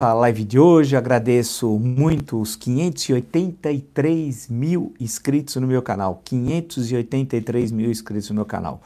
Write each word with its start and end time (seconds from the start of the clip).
a 0.00 0.12
live 0.12 0.44
de 0.44 0.60
hoje. 0.60 0.94
Agradeço 0.94 1.76
muito 1.76 2.40
os 2.40 2.54
583 2.54 4.46
mil 4.46 4.94
inscritos 5.00 5.56
no 5.56 5.66
meu 5.66 5.82
canal. 5.82 6.22
583 6.24 7.72
mil 7.72 7.90
inscritos 7.90 8.30
no 8.30 8.36
meu 8.36 8.44
canal. 8.44 8.80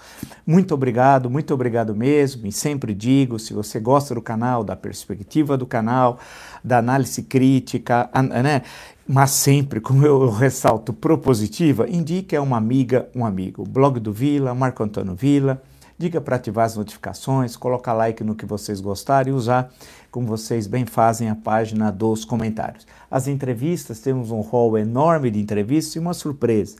Muito 0.47 0.73
obrigado, 0.73 1.29
muito 1.29 1.53
obrigado 1.53 1.95
mesmo. 1.95 2.47
E 2.47 2.53
sempre 2.53 2.95
digo: 2.95 3.39
se 3.39 3.53
você 3.53 3.79
gosta 3.79 4.15
do 4.15 4.23
canal, 4.23 4.65
da 4.65 4.75
perspectiva 4.75 5.55
do 5.55 5.67
canal, 5.67 6.19
da 6.65 6.79
análise 6.79 7.23
crítica, 7.23 8.09
né? 8.43 8.63
Mas 9.07 9.33
sempre, 9.33 9.81
como 9.81 10.07
eu 10.07 10.31
ressalto, 10.31 10.95
propositiva, 10.95 11.87
indique 11.91 12.35
a 12.35 12.41
uma 12.41 12.57
amiga, 12.57 13.07
um 13.15 13.27
amigo. 13.27 13.67
Blog 13.67 14.01
do 14.01 14.15
Vila, 14.15 14.55
Marco 14.55 14.83
Antônio 14.83 15.15
Vila. 15.15 15.63
Diga 16.03 16.21
para 16.21 16.35
ativar 16.35 16.65
as 16.65 16.75
notificações, 16.75 17.55
colocar 17.55 17.93
like 17.93 18.25
no 18.25 18.35
que 18.35 18.45
vocês 18.45 18.81
gostarem 18.81 19.33
e 19.33 19.37
usar 19.37 19.73
como 20.11 20.27
vocês 20.27 20.67
bem 20.67 20.85
fazem, 20.85 21.31
a 21.31 21.37
página 21.37 21.93
dos 21.93 22.25
comentários. 22.25 22.89
As 23.09 23.29
entrevistas, 23.29 24.01
temos 24.01 24.33
um 24.33 24.41
hall 24.41 24.77
enorme 24.77 25.31
de 25.31 25.39
entrevistas 25.39 25.95
e 25.95 26.01
uma 26.01 26.13
surpresa. 26.13 26.75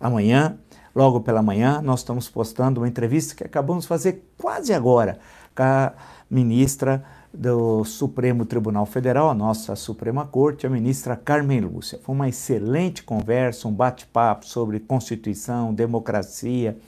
Amanhã, 0.00 0.56
logo 0.94 1.20
pela 1.20 1.42
manhã, 1.42 1.82
nós 1.82 2.00
estamos 2.00 2.30
postando 2.30 2.80
uma 2.80 2.88
entrevista 2.88 3.34
que 3.34 3.44
acabamos 3.44 3.84
de 3.84 3.88
fazer 3.88 4.24
quase 4.38 4.72
agora 4.72 5.18
com 5.54 5.64
a 5.64 5.92
ministra 6.30 7.04
do 7.30 7.84
Supremo 7.84 8.46
Tribunal 8.46 8.86
Federal, 8.86 9.28
a 9.28 9.34
nossa 9.34 9.76
Suprema 9.76 10.26
Corte, 10.26 10.66
a 10.66 10.70
ministra 10.70 11.14
Carmen 11.14 11.60
Lúcia. 11.60 12.00
Foi 12.02 12.14
uma 12.14 12.26
excelente 12.26 13.02
conversa, 13.02 13.68
um 13.68 13.72
bate-papo 13.72 14.46
sobre 14.46 14.80
Constituição, 14.80 15.74
democracia, 15.74 16.78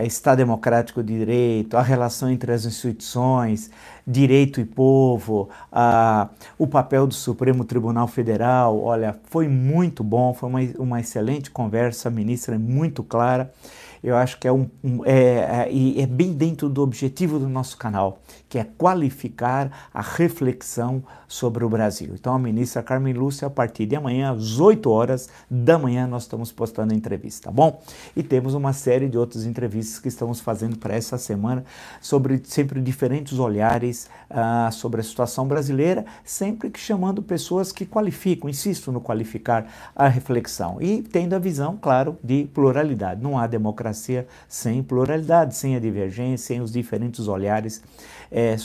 Estado 0.00 0.38
Democrático 0.38 1.02
de 1.02 1.18
Direito, 1.18 1.76
a 1.76 1.82
relação 1.82 2.30
entre 2.30 2.52
as 2.52 2.64
instituições, 2.64 3.70
direito 4.06 4.60
e 4.60 4.64
povo, 4.64 5.50
a, 5.70 6.28
o 6.58 6.66
papel 6.66 7.06
do 7.06 7.14
Supremo 7.14 7.64
Tribunal 7.64 8.08
Federal. 8.08 8.80
Olha, 8.80 9.16
foi 9.24 9.48
muito 9.48 10.02
bom, 10.02 10.32
foi 10.32 10.48
uma, 10.48 10.60
uma 10.78 11.00
excelente 11.00 11.50
conversa, 11.50 12.08
a 12.08 12.12
ministra 12.12 12.54
é 12.54 12.58
muito 12.58 13.02
clara 13.02 13.52
eu 14.02 14.16
acho 14.16 14.38
que 14.38 14.48
é, 14.48 14.52
um, 14.52 14.68
um 14.82 15.06
é, 15.06 15.68
é, 15.70 16.00
é, 16.00 16.06
bem 16.06 16.32
dentro 16.32 16.68
do 16.68 16.82
objetivo 16.82 17.38
do 17.38 17.48
nosso 17.48 17.76
canal, 17.76 18.18
que 18.48 18.58
é 18.58 18.64
qualificar 18.64 19.88
a 19.94 20.02
reflexão 20.02 21.04
sobre 21.28 21.64
o 21.64 21.68
Brasil. 21.68 22.10
Então, 22.14 22.34
a 22.34 22.38
ministra 22.38 22.82
Carmen 22.82 23.14
Lúcia, 23.14 23.46
a 23.46 23.50
partir 23.50 23.86
de 23.86 23.94
amanhã, 23.94 24.32
às 24.32 24.58
8 24.58 24.90
horas 24.90 25.28
da 25.48 25.78
manhã, 25.78 26.06
nós 26.06 26.24
estamos 26.24 26.50
postando 26.50 26.92
a 26.92 26.96
entrevista, 26.96 27.44
tá 27.44 27.52
bom? 27.52 27.80
E 28.16 28.22
temos 28.22 28.54
uma 28.54 28.72
série 28.72 29.08
de 29.08 29.16
outras 29.16 29.46
entrevistas 29.46 30.00
que 30.00 30.08
estamos 30.08 30.40
fazendo 30.40 30.76
para 30.76 30.94
essa 30.94 31.16
semana 31.16 31.64
sobre 32.00 32.42
sempre 32.44 32.80
diferentes 32.80 33.38
olhares 33.38 34.10
uh, 34.30 34.72
sobre 34.72 35.00
a 35.00 35.04
situação 35.04 35.46
brasileira, 35.46 36.04
sempre 36.24 36.70
que 36.70 36.80
chamando 36.80 37.22
pessoas 37.22 37.70
que 37.70 37.86
qualificam, 37.86 38.50
insisto 38.50 38.90
no 38.90 39.00
qualificar 39.00 39.66
a 39.94 40.08
reflexão 40.08 40.82
e 40.82 41.02
tendo 41.02 41.34
a 41.34 41.38
visão, 41.38 41.78
claro, 41.80 42.18
de 42.22 42.48
pluralidade. 42.52 43.22
Não 43.22 43.38
há 43.38 43.46
democracia 43.46 43.91
democracia 43.92 44.26
sem 44.48 44.82
pluralidade, 44.82 45.54
sem 45.54 45.76
a 45.76 45.78
divergência, 45.78 46.46
sem 46.46 46.60
os 46.60 46.72
diferentes 46.72 47.28
olhares 47.28 47.82
é, 48.32 48.56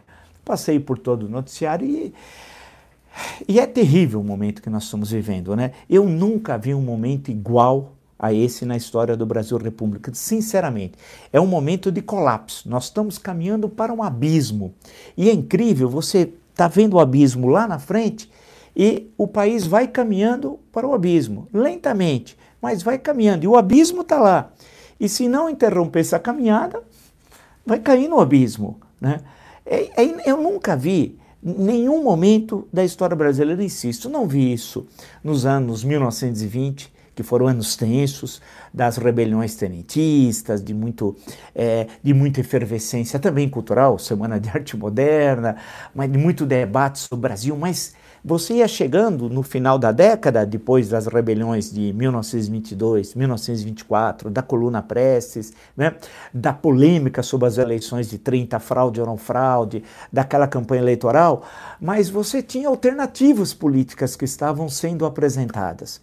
Passei 0.43 0.79
por 0.79 0.97
todo 0.97 1.27
o 1.27 1.29
noticiário 1.29 1.87
e, 1.87 2.11
e 3.47 3.59
é 3.59 3.67
terrível 3.67 4.19
o 4.19 4.23
momento 4.23 4.61
que 4.61 4.69
nós 4.69 4.83
estamos 4.83 5.11
vivendo, 5.11 5.55
né? 5.55 5.71
Eu 5.89 6.05
nunca 6.05 6.57
vi 6.57 6.73
um 6.73 6.81
momento 6.81 7.29
igual 7.29 7.93
a 8.17 8.31
esse 8.31 8.63
na 8.65 8.77
história 8.77 9.17
do 9.17 9.25
Brasil 9.25 9.57
República. 9.57 10.13
Sinceramente, 10.13 10.93
é 11.33 11.41
um 11.41 11.47
momento 11.47 11.91
de 11.91 12.01
colapso. 12.01 12.69
Nós 12.69 12.85
estamos 12.85 13.17
caminhando 13.17 13.67
para 13.67 13.91
um 13.91 14.03
abismo. 14.03 14.73
E 15.17 15.29
é 15.29 15.33
incrível, 15.33 15.89
você 15.89 16.31
está 16.51 16.67
vendo 16.67 16.95
o 16.95 16.99
abismo 16.99 17.47
lá 17.47 17.67
na 17.67 17.79
frente 17.79 18.29
e 18.75 19.11
o 19.17 19.27
país 19.27 19.65
vai 19.65 19.87
caminhando 19.87 20.59
para 20.71 20.87
o 20.87 20.93
abismo, 20.93 21.47
lentamente, 21.53 22.37
mas 22.61 22.83
vai 22.83 22.97
caminhando. 22.97 23.43
E 23.43 23.47
o 23.47 23.57
abismo 23.57 24.01
está 24.01 24.19
lá. 24.19 24.51
E 25.01 25.09
se 25.09 25.27
não 25.27 25.49
interromper 25.49 26.01
essa 26.01 26.19
caminhada, 26.19 26.83
vai 27.65 27.79
cair 27.79 28.07
no 28.07 28.19
abismo. 28.19 28.79
Né? 29.01 29.19
É, 29.65 30.03
é, 30.03 30.29
eu 30.29 30.37
nunca 30.37 30.77
vi 30.77 31.17
nenhum 31.41 32.03
momento 32.03 32.67
da 32.71 32.85
história 32.85 33.15
brasileira, 33.15 33.63
insisto, 33.63 34.07
não 34.07 34.27
vi 34.27 34.53
isso 34.53 34.85
nos 35.23 35.43
anos 35.43 35.83
1920, 35.83 36.93
que 37.15 37.23
foram 37.23 37.47
anos 37.47 37.75
tensos, 37.75 38.43
das 38.71 38.97
rebeliões 38.97 39.55
tenentistas, 39.55 40.63
de, 40.63 40.71
muito, 40.71 41.15
é, 41.55 41.87
de 42.03 42.13
muita 42.13 42.41
efervescência 42.41 43.19
também 43.19 43.49
cultural, 43.49 43.97
Semana 43.97 44.39
de 44.39 44.49
Arte 44.49 44.77
Moderna, 44.77 45.55
mas 45.95 46.11
de 46.11 46.17
muito 46.19 46.45
debate 46.45 46.99
sobre 46.99 47.15
o 47.15 47.21
Brasil, 47.21 47.57
mas 47.57 47.95
você 48.23 48.55
ia 48.55 48.67
chegando 48.67 49.29
no 49.29 49.41
final 49.41 49.79
da 49.79 49.91
década, 49.91 50.45
depois 50.45 50.89
das 50.89 51.07
rebeliões 51.07 51.71
de 51.71 51.91
1922, 51.93 53.15
1924, 53.15 54.29
da 54.29 54.41
coluna 54.41 54.81
Prestes, 54.81 55.53
né, 55.75 55.95
da 56.33 56.53
polêmica 56.53 57.23
sobre 57.23 57.47
as 57.47 57.57
eleições 57.57 58.09
de 58.09 58.17
30, 58.17 58.59
fraude 58.59 58.99
ou 58.99 59.07
não 59.07 59.17
fraude, 59.17 59.83
daquela 60.11 60.47
campanha 60.47 60.81
eleitoral, 60.81 61.43
mas 61.79 62.09
você 62.09 62.43
tinha 62.43 62.67
alternativas 62.67 63.53
políticas 63.53 64.15
que 64.15 64.25
estavam 64.25 64.69
sendo 64.69 65.05
apresentadas. 65.05 65.99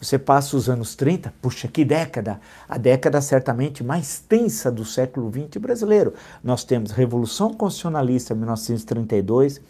Você 0.00 0.16
passa 0.16 0.56
os 0.56 0.68
anos 0.68 0.94
30, 0.94 1.34
puxa, 1.42 1.66
que 1.66 1.84
década! 1.84 2.40
A 2.68 2.78
década 2.78 3.20
certamente 3.20 3.82
mais 3.82 4.20
tensa 4.20 4.70
do 4.70 4.84
século 4.84 5.28
XX 5.30 5.60
brasileiro. 5.60 6.14
Nós 6.42 6.62
temos 6.62 6.92
Revolução 6.92 7.52
Constitucionalista, 7.52 8.32
1932, 8.32 9.60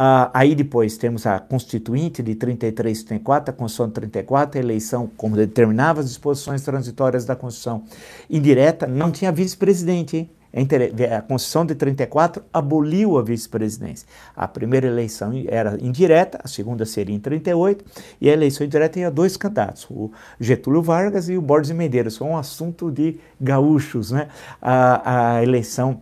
ah, 0.00 0.30
aí 0.32 0.54
depois 0.54 0.96
temos 0.96 1.26
a 1.26 1.40
Constituinte 1.40 2.22
de 2.22 2.36
33 2.36 3.00
e 3.00 3.04
34, 3.04 3.50
a 3.50 3.52
Constituição 3.52 3.88
de 3.88 3.94
34, 3.94 4.60
a 4.60 4.62
eleição, 4.62 5.10
como 5.16 5.34
determinava 5.34 5.98
as 5.98 6.06
disposições 6.06 6.62
transitórias 6.62 7.24
da 7.24 7.34
Constituição 7.34 7.82
indireta, 8.30 8.86
não 8.86 9.10
tinha 9.10 9.32
vice-presidente. 9.32 10.30
A 10.54 11.20
Constituição 11.20 11.66
de 11.66 11.74
34 11.74 12.44
aboliu 12.52 13.18
a 13.18 13.22
vice-presidência. 13.22 14.06
A 14.36 14.46
primeira 14.46 14.86
eleição 14.86 15.32
era 15.48 15.76
indireta, 15.80 16.38
a 16.44 16.46
segunda 16.46 16.86
seria 16.86 17.14
em 17.14 17.18
38, 17.18 17.84
e 18.20 18.30
a 18.30 18.32
eleição 18.32 18.64
indireta 18.64 18.94
tinha 18.94 19.10
dois 19.10 19.36
candidatos, 19.36 19.86
o 19.90 20.12
Getúlio 20.40 20.80
Vargas 20.80 21.28
e 21.28 21.36
o 21.36 21.42
Borges 21.42 21.72
Medeiros. 21.72 22.16
Foi 22.16 22.28
um 22.28 22.36
assunto 22.36 22.88
de 22.88 23.18
gaúchos, 23.40 24.12
né? 24.12 24.28
A, 24.62 25.36
a 25.36 25.42
eleição 25.42 26.00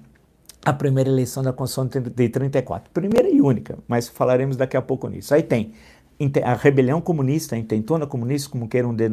a 0.67 0.73
primeira 0.73 1.09
eleição 1.09 1.45
da 1.45 1.53
Constituição 1.53 1.87
de 2.11 2.29
34. 2.29 2.91
Primeira 2.93 3.31
e 3.31 3.41
única, 3.41 3.79
mas 3.87 4.09
falaremos 4.09 4.57
daqui 4.57 4.77
a 4.77 4.83
pouco 4.83 5.07
nisso. 5.07 5.33
Aí 5.33 5.41
tem 5.41 5.73
a 6.43 6.55
rebelião 6.55 7.01
comunista, 7.01 7.55
a 7.55 7.59
intentona 7.59 8.07
comunista, 8.07 8.49
como 8.49 8.67
queiram 8.67 8.95
de, 8.95 9.09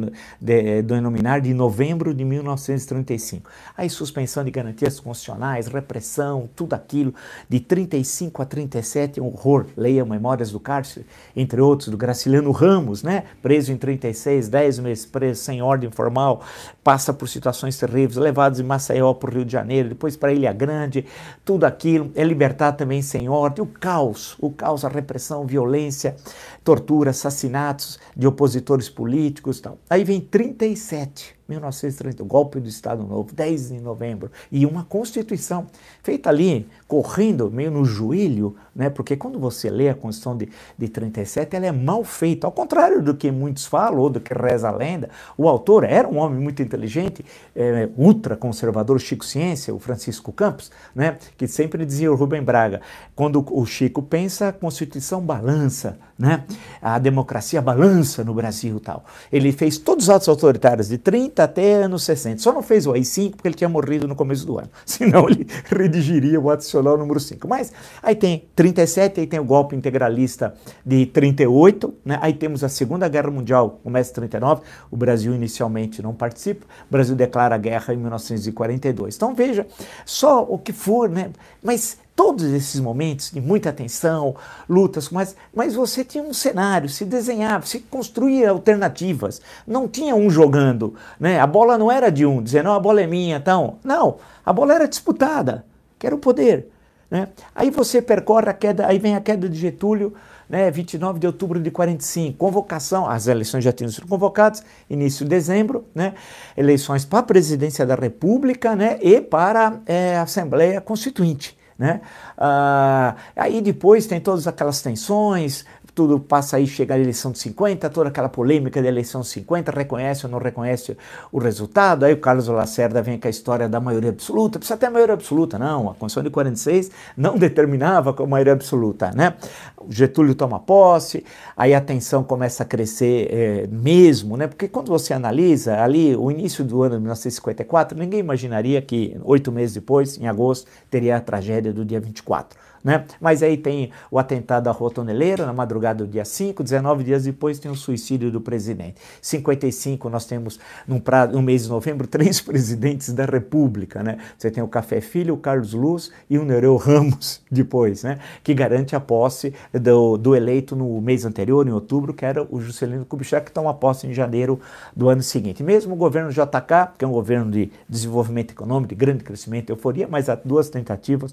denominar, 0.82 1.40
de 1.40 1.52
novembro 1.52 2.14
de 2.14 2.24
1935. 2.24 3.50
Aí 3.76 3.90
suspensão 3.90 4.42
de 4.42 4.50
garantias 4.50 4.98
constitucionais, 4.98 5.66
repressão, 5.66 6.48
tudo 6.56 6.74
aquilo, 6.74 7.14
de 7.48 7.60
35 7.60 8.40
a 8.40 8.46
37, 8.46 9.20
um 9.20 9.26
horror. 9.26 9.66
Leia 9.76 10.04
Memórias 10.04 10.50
do 10.50 10.58
Cárcere, 10.58 11.06
entre 11.36 11.60
outros, 11.60 11.88
do 11.88 11.96
Graciliano 11.96 12.50
Ramos, 12.52 13.02
né? 13.02 13.24
preso 13.42 13.72
em 13.72 13.76
36, 13.76 14.48
10 14.48 14.78
meses 14.78 15.06
preso, 15.06 15.42
sem 15.42 15.60
ordem 15.60 15.90
formal, 15.90 16.42
passa 16.82 17.12
por 17.12 17.28
situações 17.28 17.78
terríveis, 17.78 18.16
levados 18.16 18.60
em 18.60 18.62
Maceió 18.62 19.12
para 19.12 19.30
o 19.30 19.32
Rio 19.32 19.44
de 19.44 19.52
Janeiro, 19.52 19.90
depois 19.90 20.16
para 20.16 20.32
Ilha 20.32 20.52
Grande, 20.52 21.04
tudo 21.44 21.64
aquilo, 21.64 22.10
é 22.14 22.24
libertado 22.24 22.78
também 22.78 23.02
sem 23.02 23.28
ordem, 23.28 23.62
o 23.62 23.66
caos, 23.66 24.36
o 24.40 24.50
caos, 24.50 24.84
a 24.84 24.88
repressão, 24.88 25.46
violência, 25.46 26.16
tortura, 26.62 26.93
assassinatos 27.02 27.98
de 28.16 28.26
opositores 28.26 28.88
políticos. 28.88 29.60
Tal. 29.60 29.78
Aí 29.88 30.04
vem 30.04 30.20
37. 30.20 31.34
1930, 31.48 32.22
o 32.22 32.26
golpe 32.26 32.58
do 32.58 32.68
Estado 32.68 33.02
Novo, 33.02 33.34
10 33.34 33.68
de 33.68 33.80
novembro, 33.80 34.30
e 34.50 34.64
uma 34.64 34.84
Constituição 34.84 35.66
feita 36.02 36.30
ali, 36.30 36.66
correndo, 36.88 37.50
meio 37.50 37.70
no 37.70 37.84
joelho, 37.84 38.56
né? 38.74 38.88
porque 38.88 39.16
quando 39.16 39.38
você 39.38 39.68
lê 39.68 39.90
a 39.90 39.94
Constituição 39.94 40.36
de, 40.36 40.48
de 40.78 40.88
37, 40.88 41.54
ela 41.54 41.66
é 41.66 41.72
mal 41.72 42.02
feita, 42.02 42.46
ao 42.46 42.52
contrário 42.52 43.02
do 43.02 43.14
que 43.14 43.30
muitos 43.30 43.66
falam, 43.66 43.98
ou 43.98 44.08
do 44.08 44.20
que 44.20 44.32
reza 44.32 44.68
a 44.68 44.72
lenda, 44.72 45.10
o 45.36 45.48
autor 45.48 45.84
era 45.84 46.08
um 46.08 46.18
homem 46.18 46.40
muito 46.40 46.62
inteligente, 46.62 47.24
é, 47.54 47.88
ultra-conservador, 47.96 48.98
Chico 48.98 49.24
Ciência, 49.24 49.74
o 49.74 49.78
Francisco 49.78 50.32
Campos, 50.32 50.70
né? 50.94 51.18
que 51.36 51.46
sempre 51.46 51.84
dizia 51.84 52.10
o 52.10 52.16
Rubem 52.16 52.42
Braga, 52.42 52.80
quando 53.14 53.44
o 53.50 53.66
Chico 53.66 54.02
pensa, 54.02 54.48
a 54.48 54.52
Constituição 54.52 55.20
balança, 55.20 55.98
né? 56.18 56.44
a 56.80 56.98
democracia 56.98 57.60
balança 57.60 58.24
no 58.24 58.32
Brasil 58.32 58.80
tal. 58.80 59.04
Ele 59.30 59.52
fez 59.52 59.76
todos 59.76 60.04
os 60.04 60.10
atos 60.10 60.28
autoritários 60.28 60.88
de 60.88 60.96
30 60.96 61.33
até 61.42 61.74
anos 61.74 62.04
60. 62.04 62.38
Só 62.38 62.52
não 62.52 62.62
fez 62.62 62.86
o 62.86 62.92
AI-5 62.92 63.32
porque 63.32 63.48
ele 63.48 63.54
tinha 63.54 63.68
morrido 63.68 64.06
no 64.06 64.14
começo 64.14 64.46
do 64.46 64.58
ano. 64.58 64.68
Senão 64.84 65.28
ele 65.28 65.46
redigiria 65.66 66.40
o 66.40 66.50
adicional 66.50 66.96
número 66.96 67.18
5. 67.18 67.48
Mas 67.48 67.72
aí 68.02 68.14
tem 68.14 68.48
37, 68.54 69.20
aí 69.20 69.26
tem 69.26 69.40
o 69.40 69.44
golpe 69.44 69.74
integralista 69.74 70.54
de 70.84 71.06
38, 71.06 71.94
né? 72.04 72.18
aí 72.20 72.32
temos 72.32 72.62
a 72.62 72.68
Segunda 72.68 73.08
Guerra 73.08 73.30
Mundial, 73.30 73.80
começa 73.82 74.10
em 74.10 74.14
39, 74.14 74.62
o 74.90 74.96
Brasil 74.96 75.34
inicialmente 75.34 76.02
não 76.02 76.14
participa, 76.14 76.64
o 76.88 76.92
Brasil 76.92 77.16
declara 77.16 77.56
guerra 77.56 77.94
em 77.94 77.96
1942. 77.96 79.16
Então 79.16 79.34
veja, 79.34 79.66
só 80.04 80.42
o 80.42 80.58
que 80.58 80.72
for, 80.72 81.08
né? 81.08 81.30
Mas 81.62 81.98
todos 82.16 82.44
esses 82.44 82.80
momentos 82.80 83.30
de 83.30 83.40
muita 83.40 83.72
tensão, 83.72 84.36
lutas, 84.68 85.10
mas, 85.10 85.34
mas 85.54 85.74
você 85.74 86.04
tinha 86.04 86.22
um 86.22 86.32
cenário, 86.32 86.88
se 86.88 87.04
desenhava, 87.04 87.66
se 87.66 87.80
construía 87.80 88.50
alternativas. 88.50 89.40
Não 89.66 89.88
tinha 89.88 90.14
um 90.14 90.30
jogando, 90.30 90.94
né? 91.18 91.40
A 91.40 91.46
bola 91.46 91.76
não 91.76 91.90
era 91.90 92.10
de 92.10 92.24
um, 92.24 92.42
dizendo, 92.42 92.66
não, 92.66 92.74
a 92.74 92.80
bola 92.80 93.02
é 93.02 93.06
minha, 93.06 93.36
então. 93.36 93.78
Não, 93.82 94.16
a 94.44 94.52
bola 94.52 94.74
era 94.74 94.88
disputada, 94.88 95.64
que 95.98 96.06
era 96.06 96.14
o 96.14 96.18
poder. 96.18 96.68
Né? 97.10 97.28
Aí 97.54 97.70
você 97.70 98.00
percorre 98.00 98.48
a 98.48 98.54
queda, 98.54 98.86
aí 98.86 98.98
vem 98.98 99.14
a 99.14 99.20
queda 99.20 99.48
de 99.48 99.58
Getúlio, 99.58 100.14
né, 100.48 100.70
29 100.70 101.18
de 101.18 101.26
outubro 101.26 101.60
de 101.60 101.70
45, 101.70 102.36
convocação, 102.36 103.08
as 103.08 103.26
eleições 103.26 103.64
já 103.64 103.72
tinham 103.72 103.90
sido 103.90 104.06
convocadas, 104.06 104.62
início 104.90 105.24
de 105.24 105.30
dezembro, 105.30 105.84
né, 105.94 106.14
eleições 106.56 107.04
para 107.04 107.20
a 107.20 107.22
presidência 107.22 107.86
da 107.86 107.94
República 107.94 108.76
né, 108.76 108.98
e 109.00 109.20
para 109.20 109.80
é, 109.86 110.16
a 110.16 110.22
Assembleia 110.22 110.80
Constituinte. 110.80 111.56
Né? 111.78 112.00
Ah, 112.38 113.16
aí 113.36 113.60
depois 113.60 114.06
tem 114.06 114.20
todas 114.20 114.46
aquelas 114.46 114.80
tensões, 114.80 115.64
tudo 115.94 116.18
passa 116.18 116.56
aí, 116.56 116.66
chega 116.66 116.94
a 116.94 116.98
eleição 116.98 117.30
de 117.30 117.38
50, 117.38 117.88
toda 117.88 118.08
aquela 118.08 118.28
polêmica 118.28 118.82
da 118.82 118.88
eleição 118.88 119.20
de 119.20 119.28
50, 119.28 119.70
reconhece 119.70 120.26
ou 120.26 120.32
não 120.32 120.38
reconhece 120.38 120.96
o 121.30 121.38
resultado, 121.38 122.04
aí 122.04 122.12
o 122.12 122.16
Carlos 122.16 122.48
Lacerda 122.48 123.00
vem 123.00 123.18
com 123.18 123.26
a 123.28 123.30
história 123.30 123.68
da 123.68 123.80
maioria 123.80 124.10
absoluta, 124.10 124.58
precisa 124.58 124.76
ter 124.76 124.86
a 124.86 124.90
maioria 124.90 125.14
absoluta, 125.14 125.58
não, 125.58 125.90
a 125.90 125.94
Constituição 125.94 126.22
de 126.22 126.30
46 126.30 126.90
não 127.16 127.38
determinava 127.38 128.14
a 128.18 128.26
maioria 128.26 128.52
absoluta, 128.52 129.12
né? 129.14 129.34
O 129.78 129.92
Getúlio 129.92 130.34
toma 130.34 130.58
posse, 130.58 131.24
aí 131.56 131.74
a 131.74 131.80
tensão 131.80 132.24
começa 132.24 132.64
a 132.64 132.66
crescer 132.66 133.28
é, 133.30 133.66
mesmo, 133.68 134.36
né? 134.36 134.48
Porque 134.48 134.66
quando 134.66 134.88
você 134.88 135.14
analisa 135.14 135.80
ali 135.80 136.16
o 136.16 136.30
início 136.30 136.64
do 136.64 136.82
ano 136.82 136.96
de 136.96 137.02
1954, 137.02 137.96
ninguém 137.96 138.20
imaginaria 138.20 138.82
que 138.82 139.16
oito 139.22 139.52
meses 139.52 139.74
depois, 139.74 140.18
em 140.18 140.26
agosto, 140.26 140.68
teria 140.90 141.16
a 141.16 141.20
tragédia 141.20 141.72
do 141.72 141.84
dia 141.84 142.00
24. 142.00 142.63
Né? 142.84 143.06
Mas 143.18 143.42
aí 143.42 143.56
tem 143.56 143.90
o 144.10 144.18
atentado 144.18 144.68
à 144.68 144.70
Rua 144.70 144.90
Toneleira, 144.90 145.46
na 145.46 145.54
madrugada 145.54 146.04
do 146.04 146.10
dia 146.10 146.24
5, 146.24 146.62
19 146.62 147.02
dias 147.02 147.24
depois 147.24 147.58
tem 147.58 147.70
o 147.70 147.74
suicídio 147.74 148.30
do 148.30 148.42
presidente. 148.42 148.96
55 149.22 150.10
nós 150.10 150.26
temos, 150.26 150.60
num 150.86 151.00
pra, 151.00 151.26
no 151.26 151.40
mês 151.40 151.62
de 151.62 151.70
novembro, 151.70 152.06
três 152.06 152.42
presidentes 152.42 153.14
da 153.14 153.24
República. 153.24 154.02
Né? 154.02 154.18
Você 154.36 154.50
tem 154.50 154.62
o 154.62 154.68
Café 154.68 155.00
Filho, 155.00 155.32
o 155.32 155.38
Carlos 155.38 155.72
Luz 155.72 156.12
e 156.28 156.38
o 156.38 156.44
Nereu 156.44 156.76
Ramos 156.76 157.40
depois, 157.50 158.02
né? 158.02 158.18
que 158.42 158.52
garante 158.52 158.94
a 158.94 159.00
posse 159.00 159.54
do, 159.72 160.18
do 160.18 160.36
eleito 160.36 160.76
no 160.76 161.00
mês 161.00 161.24
anterior, 161.24 161.66
em 161.66 161.72
outubro, 161.72 162.12
que 162.12 162.26
era 162.26 162.46
o 162.50 162.60
Juscelino 162.60 163.06
Kubitschek, 163.06 163.46
que 163.46 163.52
toma 163.52 163.72
posse 163.72 164.06
em 164.06 164.12
janeiro 164.12 164.60
do 164.94 165.08
ano 165.08 165.22
seguinte. 165.22 165.62
Mesmo 165.62 165.94
o 165.94 165.96
governo 165.96 166.30
JK, 166.30 166.98
que 166.98 167.04
é 167.04 167.08
um 167.08 167.12
governo 167.12 167.50
de 167.50 167.72
desenvolvimento 167.88 168.50
econômico, 168.50 168.90
de 168.90 168.94
grande 168.94 169.24
crescimento 169.24 169.70
e 169.70 169.72
euforia, 169.72 170.06
mas 170.06 170.28
há 170.28 170.34
duas 170.34 170.68
tentativas 170.68 171.32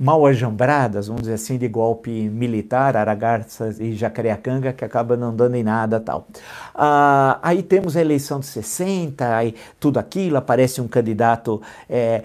mal 0.00 0.24
ajambradas, 0.24 0.89
vamos 0.92 1.22
dizer 1.22 1.34
assim, 1.34 1.58
de 1.58 1.68
golpe 1.68 2.10
militar, 2.28 2.96
Aragarças 2.96 3.80
e 3.80 3.94
Jacareacanga, 3.94 4.72
que 4.72 4.84
acaba 4.84 5.16
não 5.16 5.34
dando 5.34 5.56
em 5.56 5.62
nada 5.62 6.00
tal. 6.00 6.26
Ah, 6.74 7.38
aí 7.42 7.62
temos 7.62 7.96
a 7.96 8.00
eleição 8.00 8.40
de 8.40 8.46
60, 8.46 9.36
aí 9.36 9.54
tudo 9.78 9.98
aquilo, 9.98 10.36
aparece 10.36 10.80
um 10.80 10.88
candidato. 10.88 11.60
É, 11.88 12.22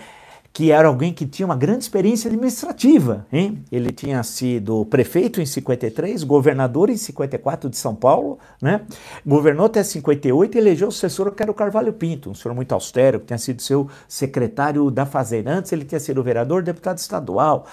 que 0.56 0.72
era 0.72 0.88
alguém 0.88 1.12
que 1.12 1.26
tinha 1.26 1.46
uma 1.46 1.58
grande 1.58 1.84
experiência 1.84 2.30
administrativa. 2.30 3.28
Hein? 3.30 3.62
Ele 3.70 3.92
tinha 3.92 4.24
sido 4.24 4.86
prefeito 4.86 5.42
em 5.42 5.46
53, 5.46 6.24
governador 6.24 6.90
em 6.90 6.96
54 6.96 7.70
de 7.70 7.76
São 7.76 7.94
Paulo, 7.94 8.40
né? 8.62 8.80
governou 9.26 9.66
até 9.66 9.84
58 9.84 10.56
e 10.56 10.58
elegeu 10.58 10.88
o 10.88 10.92
sucessor 10.94 11.30
que 11.34 11.44
era 11.44 11.52
o 11.52 11.54
Carvalho 11.54 11.92
Pinto, 11.92 12.30
um 12.30 12.34
senhor 12.34 12.56
muito 12.56 12.72
austero, 12.72 13.20
que 13.20 13.26
tinha 13.26 13.38
sido 13.38 13.62
seu 13.62 13.90
secretário 14.08 14.90
da 14.90 15.06
Fazenda. 15.06 15.52
Antes 15.52 15.74
ele 15.74 15.84
tinha 15.84 16.00
sido 16.00 16.24
vereador, 16.24 16.64
deputado 16.64 17.00
estadual. 17.00 17.68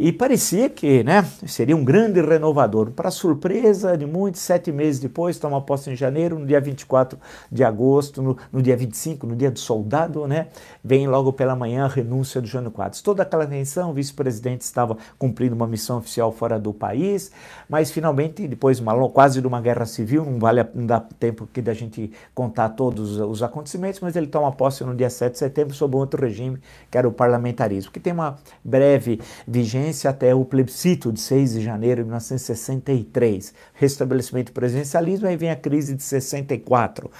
E 0.00 0.12
parecia 0.12 0.70
que 0.70 1.02
né, 1.02 1.26
seria 1.44 1.76
um 1.76 1.84
grande 1.84 2.20
renovador. 2.20 2.92
Para 2.92 3.10
surpresa 3.10 3.98
de 3.98 4.06
muitos, 4.06 4.40
sete 4.40 4.70
meses 4.70 5.00
depois, 5.00 5.40
toma 5.40 5.60
posse 5.60 5.90
em 5.90 5.96
janeiro, 5.96 6.38
no 6.38 6.46
dia 6.46 6.60
24 6.60 7.18
de 7.50 7.64
agosto, 7.64 8.22
no, 8.22 8.38
no 8.52 8.62
dia 8.62 8.76
25, 8.76 9.26
no 9.26 9.34
dia 9.34 9.50
do 9.50 9.58
soldado, 9.58 10.24
né, 10.28 10.46
vem 10.84 11.08
logo 11.08 11.32
pela 11.32 11.56
manhã 11.56 11.84
a 11.84 11.88
renúncia 11.88 12.40
do 12.40 12.46
Jânio 12.46 12.70
Quadros. 12.70 13.02
Toda 13.02 13.24
aquela 13.24 13.44
tensão, 13.44 13.90
o 13.90 13.92
vice-presidente 13.92 14.60
estava 14.60 14.96
cumprindo 15.18 15.56
uma 15.56 15.66
missão 15.66 15.98
oficial 15.98 16.30
fora 16.30 16.60
do 16.60 16.72
país, 16.72 17.32
mas 17.68 17.90
finalmente, 17.90 18.46
depois 18.46 18.78
uma, 18.78 19.08
quase 19.08 19.40
de 19.40 19.48
uma 19.48 19.60
guerra 19.60 19.84
civil, 19.84 20.24
não, 20.24 20.38
vale, 20.38 20.64
não 20.76 20.86
dá 20.86 21.00
tempo 21.00 21.48
aqui 21.50 21.60
da 21.60 21.74
gente 21.74 22.12
contar 22.36 22.68
todos 22.68 23.18
os 23.18 23.42
acontecimentos, 23.42 23.98
mas 23.98 24.14
ele 24.14 24.28
toma 24.28 24.52
posse 24.52 24.84
no 24.84 24.94
dia 24.94 25.10
7 25.10 25.32
de 25.32 25.38
setembro 25.40 25.74
sob 25.74 25.96
outro 25.96 26.24
regime, 26.24 26.60
que 26.88 26.96
era 26.96 27.08
o 27.08 27.12
parlamentarismo, 27.12 27.90
que 27.90 27.98
tem 27.98 28.12
uma 28.12 28.36
breve 28.62 29.20
vigência 29.44 29.87
até 30.06 30.34
o 30.34 30.44
plebiscito 30.44 31.12
de 31.12 31.20
6 31.20 31.52
de 31.52 31.62
janeiro 31.62 32.02
de 32.02 32.08
1963, 32.08 33.54
restabelecimento 33.74 34.46
do 34.46 34.52
presidencialismo, 34.52 35.26
aí 35.26 35.36
vem 35.36 35.50
a 35.50 35.56
crise 35.56 35.94
de 35.94 36.02
64. 36.02 37.10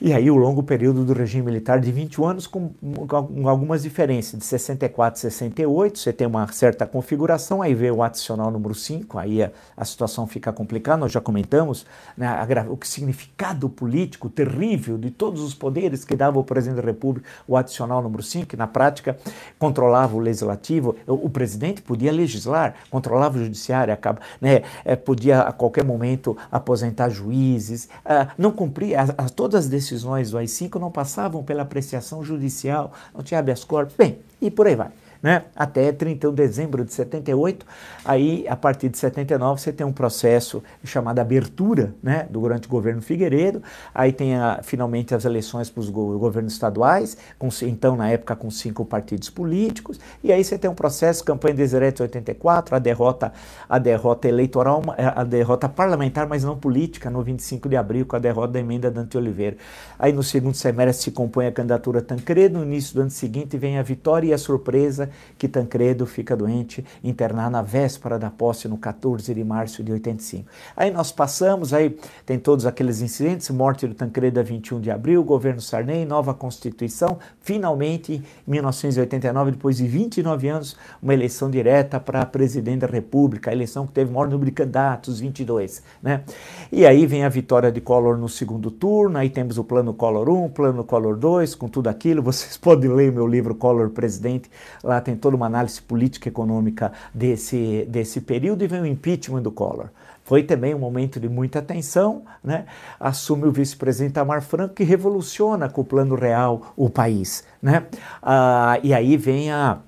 E 0.00 0.12
aí 0.12 0.30
o 0.30 0.36
longo 0.36 0.62
período 0.62 1.04
do 1.04 1.14
regime 1.14 1.46
militar 1.46 1.80
de 1.80 1.90
21 1.90 2.26
anos 2.26 2.46
com, 2.46 2.68
com 2.68 3.48
algumas 3.48 3.82
diferenças, 3.82 4.38
de 4.38 4.44
64 4.44 5.18
a 5.18 5.30
68, 5.30 5.98
você 5.98 6.12
tem 6.12 6.26
uma 6.26 6.46
certa 6.52 6.86
configuração, 6.86 7.62
aí 7.62 7.74
vem 7.74 7.90
o 7.90 8.02
adicional 8.02 8.50
número 8.50 8.74
5, 8.74 9.18
aí 9.18 9.42
a, 9.42 9.50
a 9.74 9.84
situação 9.86 10.26
fica 10.26 10.52
complicada, 10.52 10.98
nós 10.98 11.12
já 11.12 11.20
comentamos 11.20 11.86
né, 12.16 12.26
a, 12.26 12.46
o 12.70 12.78
significado 12.84 13.70
político 13.70 14.28
terrível 14.28 14.98
de 14.98 15.10
todos 15.10 15.40
os 15.40 15.54
poderes 15.54 16.04
que 16.04 16.14
dava 16.14 16.38
o 16.38 16.44
presidente 16.44 16.76
da 16.76 16.86
República, 16.86 17.26
o 17.48 17.56
adicional 17.56 18.02
número 18.02 18.22
5, 18.22 18.46
que 18.46 18.56
na 18.56 18.66
prática 18.66 19.16
controlava 19.58 20.14
o 20.14 20.18
legislativo, 20.18 20.94
o, 21.06 21.14
o 21.14 21.30
presidente 21.30 21.80
podia 21.80 22.12
legislar, 22.12 22.74
controlava 22.90 23.38
o 23.38 23.42
judiciário, 23.42 23.94
acaba, 23.94 24.20
né, 24.42 24.62
é, 24.84 24.94
podia 24.94 25.40
a 25.40 25.52
qualquer 25.52 25.84
momento 25.84 26.36
aposentar 26.52 27.08
juízes, 27.08 27.88
uh, 28.04 28.30
não 28.36 28.52
cumpria 28.52 29.00
as, 29.00 29.14
as, 29.16 29.30
todas 29.30 29.64
as 29.64 29.68
decisões 29.68 29.85
decisões 29.86 30.30
do 30.30 30.38
AI-5 30.38 30.80
não 30.80 30.90
passavam 30.90 31.42
pela 31.42 31.62
apreciação 31.62 32.22
judicial, 32.22 32.92
não 33.14 33.22
tinha 33.22 33.40
habeas 33.40 33.64
corpus, 33.64 33.94
bem, 33.96 34.18
e 34.40 34.50
por 34.50 34.66
aí 34.66 34.74
vai 34.74 34.90
né? 35.26 35.42
até 35.56 35.90
31 35.90 36.30
de 36.30 36.36
dezembro 36.36 36.84
de 36.84 36.94
78. 36.94 37.66
Aí, 38.04 38.46
a 38.48 38.54
partir 38.54 38.88
de 38.88 38.96
79, 38.96 39.60
você 39.60 39.72
tem 39.72 39.84
um 39.84 39.92
processo 39.92 40.62
chamado 40.84 41.18
abertura 41.18 41.92
né? 42.00 42.28
durante 42.30 42.68
o 42.68 42.70
governo 42.70 43.02
Figueiredo. 43.02 43.60
Aí 43.92 44.12
tem 44.12 44.36
a, 44.36 44.60
finalmente 44.62 45.16
as 45.16 45.24
eleições 45.24 45.68
para 45.68 45.80
os 45.80 45.90
go 45.90 46.16
governos 46.16 46.52
estaduais, 46.52 47.16
com, 47.40 47.48
então 47.62 47.96
na 47.96 48.08
época 48.08 48.36
com 48.36 48.48
cinco 48.52 48.84
partidos 48.84 49.28
políticos. 49.28 49.98
E 50.22 50.32
aí 50.32 50.44
você 50.44 50.56
tem 50.56 50.70
um 50.70 50.76
processo, 50.76 51.24
campanha 51.24 51.54
de 51.54 51.62
Deserete 51.62 52.02
84, 52.02 52.76
a 52.76 52.78
derrota, 52.78 53.32
a 53.68 53.80
derrota 53.80 54.28
eleitoral, 54.28 54.80
a 54.96 55.24
derrota 55.24 55.68
parlamentar, 55.68 56.28
mas 56.28 56.44
não 56.44 56.56
política, 56.56 57.10
no 57.10 57.20
25 57.20 57.68
de 57.68 57.76
abril, 57.76 58.06
com 58.06 58.14
a 58.14 58.20
derrota 58.20 58.52
da 58.52 58.60
emenda 58.60 58.92
Dante 58.92 59.18
Oliveira. 59.18 59.56
Aí 59.98 60.12
no 60.12 60.22
segundo 60.22 60.54
semestre 60.54 61.02
se 61.02 61.10
compõe 61.10 61.48
a 61.48 61.52
candidatura 61.52 62.00
Tancredo, 62.00 62.60
no 62.60 62.64
início 62.64 62.94
do 62.94 63.00
ano 63.00 63.10
seguinte 63.10 63.58
vem 63.58 63.76
a 63.76 63.82
vitória 63.82 64.28
e 64.28 64.32
a 64.32 64.38
surpresa 64.38 65.10
que 65.38 65.48
Tancredo 65.48 66.06
fica 66.06 66.36
doente, 66.36 66.84
internado 67.02 67.50
na 67.50 67.62
véspera 67.62 68.18
da 68.18 68.30
posse, 68.30 68.68
no 68.68 68.78
14 68.78 69.34
de 69.34 69.44
março 69.44 69.82
de 69.82 69.92
85. 69.92 70.48
Aí 70.76 70.90
nós 70.90 71.12
passamos, 71.12 71.72
aí 71.72 71.96
tem 72.24 72.38
todos 72.38 72.66
aqueles 72.66 73.00
incidentes, 73.00 73.50
morte 73.50 73.86
do 73.86 73.94
Tancredo 73.94 74.40
a 74.40 74.42
21 74.42 74.80
de 74.80 74.90
abril, 74.90 75.22
governo 75.22 75.60
Sarney, 75.60 76.04
nova 76.04 76.34
Constituição, 76.34 77.18
finalmente, 77.40 78.14
em 78.14 78.50
1989, 78.50 79.52
depois 79.52 79.76
de 79.76 79.86
29 79.86 80.48
anos, 80.48 80.76
uma 81.02 81.14
eleição 81.14 81.50
direta 81.50 81.98
para 82.00 82.24
presidente 82.26 82.80
da 82.80 82.86
República, 82.86 83.50
a 83.50 83.52
eleição 83.52 83.86
que 83.86 83.92
teve 83.92 84.10
o 84.10 84.14
maior 84.14 84.28
número 84.28 84.46
de 84.46 84.52
candidatos, 84.52 85.20
22, 85.20 85.82
né? 86.02 86.22
E 86.70 86.86
aí 86.86 87.06
vem 87.06 87.24
a 87.24 87.28
vitória 87.28 87.70
de 87.70 87.80
Collor 87.80 88.16
no 88.16 88.28
segundo 88.28 88.70
turno, 88.70 89.18
aí 89.18 89.30
temos 89.30 89.58
o 89.58 89.64
plano 89.64 89.92
Collor 89.94 90.28
1, 90.28 90.48
plano 90.50 90.84
Collor 90.84 91.16
2, 91.16 91.54
com 91.54 91.68
tudo 91.68 91.88
aquilo, 91.88 92.22
vocês 92.22 92.56
podem 92.56 92.90
ler 92.90 93.12
meu 93.12 93.26
livro 93.26 93.54
Collor 93.54 93.90
Presidente, 93.90 94.50
lá 94.82 95.00
tem 95.06 95.16
toda 95.16 95.36
uma 95.36 95.46
análise 95.46 95.80
política 95.80 96.28
e 96.28 96.30
econômica 96.30 96.92
desse, 97.14 97.86
desse 97.88 98.20
período, 98.20 98.64
e 98.64 98.66
vem 98.66 98.80
o 98.80 98.86
impeachment 98.86 99.40
do 99.40 99.52
Collor. 99.52 99.88
Foi 100.24 100.42
também 100.42 100.74
um 100.74 100.78
momento 100.80 101.20
de 101.20 101.28
muita 101.28 101.62
tensão, 101.62 102.22
né? 102.42 102.66
assume 102.98 103.46
o 103.46 103.52
vice-presidente 103.52 104.18
Amar 104.18 104.42
Franco, 104.42 104.74
que 104.74 104.82
revoluciona 104.82 105.68
com 105.68 105.82
o 105.82 105.84
plano 105.84 106.16
real 106.16 106.72
o 106.76 106.90
país. 106.90 107.44
Né? 107.62 107.86
Ah, 108.20 108.80
e 108.82 108.92
aí 108.92 109.16
vem 109.16 109.52
a, 109.52 109.78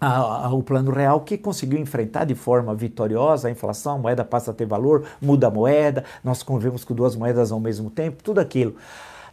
a, 0.00 0.46
a, 0.46 0.54
o 0.54 0.62
plano 0.62 0.90
real 0.90 1.20
que 1.20 1.36
conseguiu 1.36 1.78
enfrentar 1.78 2.24
de 2.24 2.34
forma 2.34 2.74
vitoriosa 2.74 3.48
a 3.48 3.50
inflação, 3.50 3.96
a 3.96 3.98
moeda 3.98 4.24
passa 4.24 4.50
a 4.50 4.54
ter 4.54 4.64
valor, 4.64 5.04
muda 5.20 5.48
a 5.48 5.50
moeda, 5.50 6.02
nós 6.24 6.42
convivemos 6.42 6.82
com 6.82 6.94
duas 6.94 7.14
moedas 7.14 7.52
ao 7.52 7.60
mesmo 7.60 7.90
tempo, 7.90 8.22
tudo 8.22 8.38
aquilo. 8.38 8.76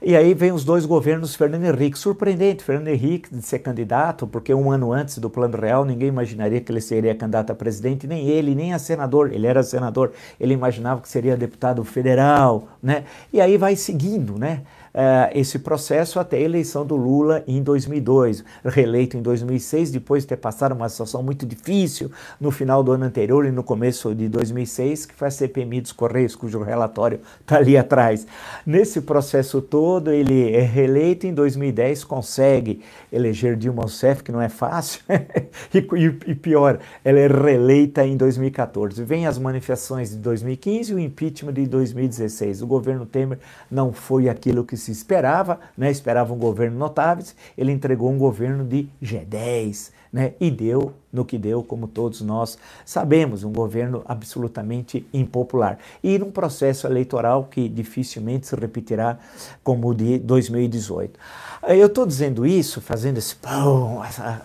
E 0.05 0.17
aí 0.17 0.33
vem 0.33 0.51
os 0.51 0.65
dois 0.65 0.85
governos 0.85 1.33
Fernando 1.33 1.63
Henrique. 1.63 1.97
Surpreendente, 1.97 2.61
Fernando 2.61 2.89
Henrique 2.89 3.33
de 3.33 3.41
ser 3.41 3.59
candidato, 3.59 4.27
porque 4.27 4.53
um 4.53 4.69
ano 4.69 4.91
antes 4.91 5.17
do 5.17 5.29
Plano 5.29 5.57
Real 5.57 5.85
ninguém 5.85 6.09
imaginaria 6.09 6.59
que 6.59 6.69
ele 6.69 6.81
seria 6.81 7.15
candidato 7.15 7.51
a 7.51 7.55
presidente, 7.55 8.05
nem 8.05 8.27
ele, 8.27 8.53
nem 8.53 8.73
a 8.73 8.79
senador. 8.79 9.31
Ele 9.31 9.47
era 9.47 9.63
senador, 9.63 10.11
ele 10.37 10.53
imaginava 10.53 10.99
que 10.99 11.07
seria 11.07 11.37
deputado 11.37 11.81
federal, 11.85 12.67
né? 12.81 13.05
E 13.31 13.39
aí 13.39 13.55
vai 13.55 13.77
seguindo, 13.77 14.37
né? 14.37 14.63
Uh, 14.93 15.29
esse 15.33 15.59
processo 15.59 16.19
até 16.19 16.37
a 16.37 16.41
eleição 16.41 16.85
do 16.85 16.95
Lula 16.95 17.43
em 17.47 17.61
2002, 17.61 18.43
reeleito 18.63 19.17
em 19.17 19.21
2006, 19.21 19.91
depois 19.91 20.23
de 20.23 20.29
ter 20.29 20.37
passado 20.37 20.73
uma 20.73 20.87
situação 20.89 21.23
muito 21.23 21.45
difícil 21.45 22.11
no 22.39 22.51
final 22.51 22.83
do 22.83 22.91
ano 22.91 23.05
anterior 23.05 23.45
e 23.45 23.51
no 23.51 23.63
começo 23.63 24.13
de 24.13 24.29
2006, 24.29 25.05
que 25.05 25.13
foi 25.13 25.27
a 25.27 25.31
CPMI 25.31 25.81
dos 25.81 25.91
Correios, 25.91 26.35
cujo 26.35 26.61
relatório 26.61 27.19
está 27.41 27.57
ali 27.57 27.77
atrás. 27.77 28.27
Nesse 28.65 29.01
processo 29.01 29.61
todo, 29.61 30.11
ele 30.11 30.51
é 30.51 30.61
reeleito 30.61 31.25
em 31.25 31.33
2010, 31.33 32.03
consegue 32.03 32.81
eleger 33.11 33.55
Dilma 33.55 33.83
Rousseff, 33.83 34.23
que 34.23 34.31
não 34.31 34.41
é 34.41 34.49
fácil, 34.49 35.01
e, 35.73 36.31
e 36.31 36.35
pior, 36.35 36.79
ela 37.03 37.19
é 37.19 37.27
reeleita 37.27 38.05
em 38.05 38.15
2014. 38.15 39.03
Vem 39.03 39.27
as 39.27 39.37
manifestações 39.37 40.11
de 40.11 40.17
2015 40.17 40.91
e 40.91 40.95
o 40.95 40.99
impeachment 40.99 41.53
de 41.53 41.65
2016. 41.65 42.61
O 42.61 42.67
governo 42.67 43.05
Temer 43.05 43.39
não 43.69 43.91
foi 43.91 44.29
aquilo 44.29 44.63
que 44.63 44.77
se 44.83 44.91
esperava, 44.91 45.59
né? 45.77 45.89
esperava 45.89 46.33
um 46.33 46.37
governo 46.37 46.77
notáveis, 46.77 47.35
ele 47.57 47.71
entregou 47.71 48.11
um 48.11 48.17
governo 48.17 48.63
de 48.65 48.87
G10, 49.01 49.91
né? 50.11 50.33
e 50.39 50.51
deu 50.51 50.93
no 51.11 51.23
que 51.23 51.37
deu, 51.37 51.63
como 51.63 51.87
todos 51.87 52.21
nós 52.21 52.57
sabemos, 52.85 53.43
um 53.43 53.51
governo 53.51 54.03
absolutamente 54.05 55.07
impopular. 55.13 55.77
E 56.03 56.17
num 56.19 56.31
processo 56.31 56.85
eleitoral 56.87 57.45
que 57.45 57.69
dificilmente 57.69 58.47
se 58.47 58.55
repetirá 58.55 59.17
como 59.63 59.89
o 59.89 59.93
de 59.95 60.19
2018. 60.19 61.19
Eu 61.65 61.87
estou 61.87 62.05
dizendo 62.05 62.45
isso, 62.45 62.81
fazendo 62.81 63.17
esse, 63.17 63.35
pão, 63.35 64.03
essa 64.03 64.41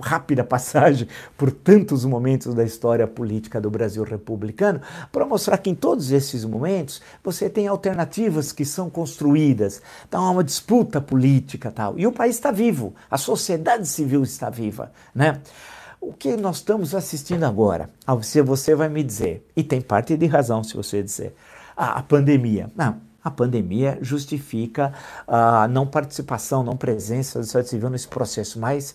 rápida 0.00 0.42
passagem 0.42 1.06
por 1.36 1.50
tantos 1.52 2.02
momentos 2.06 2.54
da 2.54 2.64
história 2.64 3.06
política 3.06 3.60
do 3.60 3.70
Brasil 3.70 4.02
republicano, 4.02 4.80
para 5.12 5.26
mostrar 5.26 5.58
que 5.58 5.68
em 5.68 5.74
todos 5.74 6.10
esses 6.12 6.46
momentos 6.46 7.02
você 7.22 7.50
tem 7.50 7.66
alternativas 7.66 8.52
que 8.52 8.64
são 8.64 8.88
construídas, 8.88 9.82
então 10.08 10.32
uma 10.32 10.42
disputa 10.42 10.98
política 10.98 11.70
tal, 11.70 11.98
e 11.98 12.06
o 12.06 12.12
país 12.12 12.36
está 12.36 12.50
vivo, 12.50 12.94
a 13.10 13.18
sociedade 13.18 13.86
civil 13.86 14.22
está 14.22 14.48
viva, 14.48 14.90
né? 15.14 15.42
O 16.00 16.12
que 16.12 16.36
nós 16.38 16.56
estamos 16.56 16.94
assistindo 16.94 17.44
agora? 17.44 17.90
Ah, 18.06 18.16
se 18.22 18.40
você 18.40 18.74
vai 18.74 18.88
me 18.88 19.02
dizer, 19.02 19.46
e 19.54 19.62
tem 19.62 19.82
parte 19.82 20.16
de 20.16 20.26
razão 20.26 20.64
se 20.64 20.74
você 20.74 21.02
dizer, 21.02 21.34
ah, 21.76 21.98
a 21.98 22.02
pandemia. 22.02 22.70
Não, 22.74 23.00
a 23.26 23.30
pandemia 23.30 23.98
justifica 24.00 24.92
a 25.26 25.66
não 25.66 25.84
participação, 25.84 26.62
não 26.62 26.76
presença 26.76 27.40
da 27.40 27.44
sociedade 27.44 27.70
civil 27.70 27.90
nesse 27.90 28.06
processo, 28.06 28.60
mas 28.60 28.94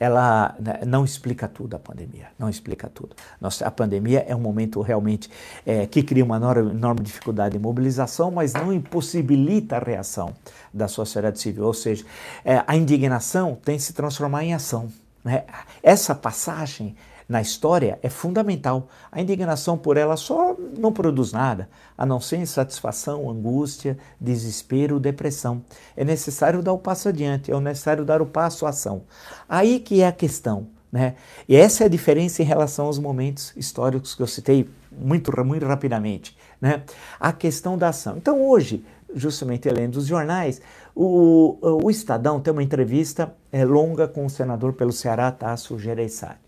ela 0.00 0.56
né, 0.58 0.80
não 0.84 1.04
explica 1.04 1.46
tudo 1.46 1.76
a 1.76 1.78
pandemia, 1.78 2.26
não 2.36 2.48
explica 2.48 2.88
tudo. 2.88 3.14
Nossa, 3.40 3.64
a 3.64 3.70
pandemia 3.70 4.24
é 4.28 4.34
um 4.34 4.40
momento 4.40 4.80
realmente 4.80 5.30
é, 5.64 5.86
que 5.86 6.02
cria 6.02 6.24
uma 6.24 6.36
enorme, 6.36 6.72
enorme, 6.72 7.02
dificuldade 7.02 7.56
de 7.56 7.62
mobilização, 7.62 8.32
mas 8.32 8.52
não 8.52 8.72
impossibilita 8.72 9.76
a 9.76 9.78
reação 9.78 10.34
da 10.74 10.88
sociedade 10.88 11.38
civil, 11.38 11.64
ou 11.64 11.74
seja, 11.74 12.04
é, 12.44 12.64
a 12.66 12.76
indignação 12.76 13.56
tem 13.64 13.76
que 13.76 13.82
se 13.84 13.92
transformar 13.92 14.42
em 14.42 14.54
ação. 14.54 14.88
Né? 15.24 15.44
Essa 15.84 16.16
passagem 16.16 16.96
na 17.28 17.42
história 17.42 17.98
é 18.02 18.08
fundamental. 18.08 18.88
A 19.12 19.20
indignação 19.20 19.76
por 19.76 19.96
ela 19.96 20.16
só 20.16 20.56
não 20.78 20.92
produz 20.92 21.32
nada, 21.32 21.68
a 21.96 22.06
não 22.06 22.20
ser 22.20 22.38
insatisfação, 22.38 23.28
angústia, 23.28 23.98
desespero, 24.18 24.98
depressão. 24.98 25.62
É 25.94 26.04
necessário 26.04 26.62
dar 26.62 26.72
o 26.72 26.78
passo 26.78 27.08
adiante, 27.08 27.52
é 27.52 27.60
necessário 27.60 28.04
dar 28.04 28.22
o 28.22 28.26
passo 28.26 28.64
à 28.64 28.70
ação. 28.70 29.02
Aí 29.48 29.78
que 29.78 30.00
é 30.00 30.06
a 30.06 30.12
questão. 30.12 30.68
Né? 30.90 31.16
E 31.46 31.54
essa 31.54 31.84
é 31.84 31.86
a 31.86 31.90
diferença 31.90 32.42
em 32.42 32.46
relação 32.46 32.86
aos 32.86 32.98
momentos 32.98 33.52
históricos 33.54 34.14
que 34.14 34.22
eu 34.22 34.26
citei 34.26 34.66
muito, 34.90 35.30
muito 35.44 35.66
rapidamente. 35.66 36.34
Né? 36.58 36.82
A 37.20 37.30
questão 37.30 37.76
da 37.76 37.88
ação. 37.88 38.16
Então, 38.16 38.42
hoje, 38.48 38.82
justamente 39.14 39.68
lendo 39.68 39.96
os 39.96 40.06
jornais, 40.06 40.62
o, 40.94 41.58
o 41.84 41.90
Estadão 41.90 42.40
tem 42.40 42.52
uma 42.52 42.62
entrevista 42.62 43.34
é, 43.52 43.66
longa 43.66 44.08
com 44.08 44.24
o 44.24 44.30
senador 44.30 44.72
pelo 44.72 44.92
Ceará, 44.92 45.30
Tasso 45.30 45.78
Gereissati. 45.78 46.47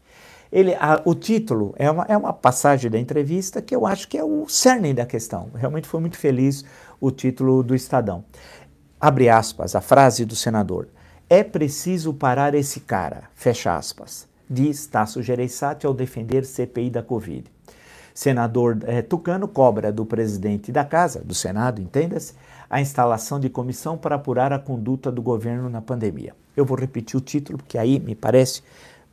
Ele, 0.52 0.74
a, 0.74 1.00
o 1.04 1.14
título 1.14 1.74
é 1.76 1.90
uma, 1.90 2.04
é 2.08 2.16
uma 2.16 2.32
passagem 2.32 2.90
da 2.90 2.98
entrevista 2.98 3.62
que 3.62 3.74
eu 3.74 3.86
acho 3.86 4.08
que 4.08 4.18
é 4.18 4.24
o 4.24 4.48
cerne 4.48 4.92
da 4.92 5.06
questão. 5.06 5.50
Realmente 5.54 5.86
foi 5.86 6.00
muito 6.00 6.16
feliz 6.16 6.64
o 7.00 7.10
título 7.10 7.62
do 7.62 7.74
Estadão. 7.74 8.24
Abre 9.00 9.28
aspas, 9.28 9.74
a 9.74 9.80
frase 9.80 10.24
do 10.24 10.34
senador. 10.34 10.88
É 11.28 11.44
preciso 11.44 12.12
parar 12.12 12.54
esse 12.54 12.80
cara, 12.80 13.22
fecha 13.34 13.76
aspas, 13.76 14.26
diz 14.48 14.84
Tasso 14.86 15.22
Gereissati 15.22 15.86
ao 15.86 15.94
defender 15.94 16.44
CPI 16.44 16.90
da 16.90 17.02
Covid. 17.02 17.44
Senador 18.12 18.78
é, 18.82 19.00
Tucano 19.00 19.46
cobra 19.46 19.92
do 19.92 20.04
presidente 20.04 20.72
da 20.72 20.84
Casa, 20.84 21.20
do 21.20 21.32
Senado, 21.32 21.80
entenda-se, 21.80 22.34
a 22.68 22.80
instalação 22.80 23.38
de 23.40 23.48
comissão 23.48 23.96
para 23.96 24.16
apurar 24.16 24.52
a 24.52 24.58
conduta 24.58 25.10
do 25.10 25.22
governo 25.22 25.70
na 25.70 25.80
pandemia. 25.80 26.34
Eu 26.56 26.64
vou 26.64 26.76
repetir 26.76 27.16
o 27.16 27.20
título, 27.20 27.58
porque 27.58 27.78
aí 27.78 27.98
me 27.98 28.14
parece 28.14 28.62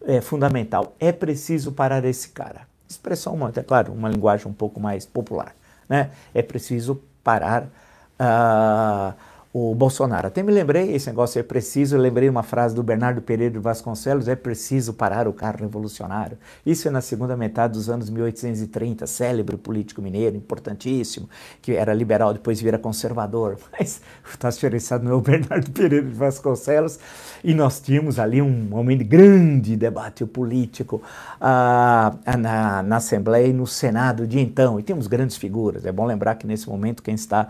é, 0.06 0.22
fundamental. 0.22 0.96
É 1.00 1.12
preciso 1.12 1.72
parar 1.72 2.04
esse 2.06 2.30
cara. 2.30 2.62
Expressão, 2.88 3.38
é 3.56 3.64
claro, 3.64 3.92
uma 3.94 4.10
linguagem 4.10 4.48
um 4.48 4.54
pouco 4.54 4.80
mais 4.80 5.06
popular. 5.06 5.54
Né? 5.90 6.12
É 6.34 6.42
preciso 6.42 7.02
parar 7.24 7.64
uh, 7.64 9.14
o 9.60 9.74
Bolsonaro. 9.74 10.28
Até 10.28 10.44
me 10.44 10.52
lembrei, 10.52 10.94
esse 10.94 11.08
negócio 11.08 11.40
é 11.40 11.44
preciso, 11.44 11.98
lembrei 11.98 12.30
uma 12.30 12.44
frase 12.44 12.76
do 12.76 12.84
Bernardo 12.84 13.22
Pereira 13.24 13.54
de 13.54 13.60
Vasconcelos, 13.60 14.28
é 14.28 14.36
preciso 14.36 14.94
parar 14.94 15.28
o 15.28 15.34
carro 15.34 15.58
revolucionário. 15.62 16.38
Isso 16.64 16.88
é 16.88 16.92
na 16.92 17.02
segunda 17.02 17.36
metade 17.36 17.74
dos 17.74 17.90
anos 17.90 18.08
1830, 18.08 19.08
célebre 19.08 19.58
político 19.58 20.00
mineiro, 20.00 20.38
importantíssimo, 20.38 21.28
que 21.60 21.72
era 21.72 21.92
liberal, 21.92 22.34
depois 22.34 22.62
vira 22.62 22.78
conservador. 22.78 23.58
Mas 23.80 24.00
está 24.32 24.50
diferenciado 24.52 25.04
não 25.04 25.14
é 25.14 25.16
o 25.16 25.22
Bernardo 25.22 25.72
Pereira 25.72 26.06
de 26.06 26.14
Vasconcelos, 26.14 27.00
e 27.44 27.56
nós 27.56 27.80
tínhamos 27.80 28.20
ali 28.20 28.42
um 28.42 28.50
momento 28.50 29.00
de 29.00 29.06
grande 29.06 29.76
debate 29.76 30.24
político 30.26 31.02
ah, 31.42 32.16
na, 32.38 32.84
na 32.84 32.98
Assembleia 32.98 33.48
e 33.48 33.54
no 33.54 33.66
Senado 33.66 34.28
de 34.28 34.40
então, 34.40 34.80
e 34.80 34.84
temos 34.84 35.08
grandes 35.08 35.36
figuras. 35.36 35.84
É 35.84 35.92
bom 35.92 36.06
lembrar 36.06 36.36
que 36.36 36.46
nesse 36.46 36.70
momento 36.70 37.02
quem 37.02 37.16
está 37.16 37.50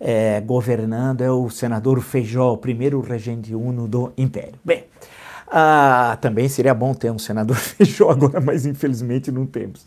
é, 0.00 0.40
governando 0.40 1.22
é 1.22 1.30
o 1.30 1.48
senador 1.50 2.00
Feijó, 2.00 2.52
o 2.52 2.58
primeiro 2.58 3.00
regente 3.00 3.54
uno 3.54 3.88
do 3.88 4.12
Império. 4.16 4.58
Bem, 4.64 4.84
ah, 5.48 6.18
também 6.20 6.48
seria 6.48 6.74
bom 6.74 6.94
ter 6.94 7.10
um 7.10 7.18
senador 7.18 7.56
Feijó 7.56 8.10
agora, 8.10 8.40
mas 8.40 8.66
infelizmente 8.66 9.30
não 9.30 9.46
temos. 9.46 9.86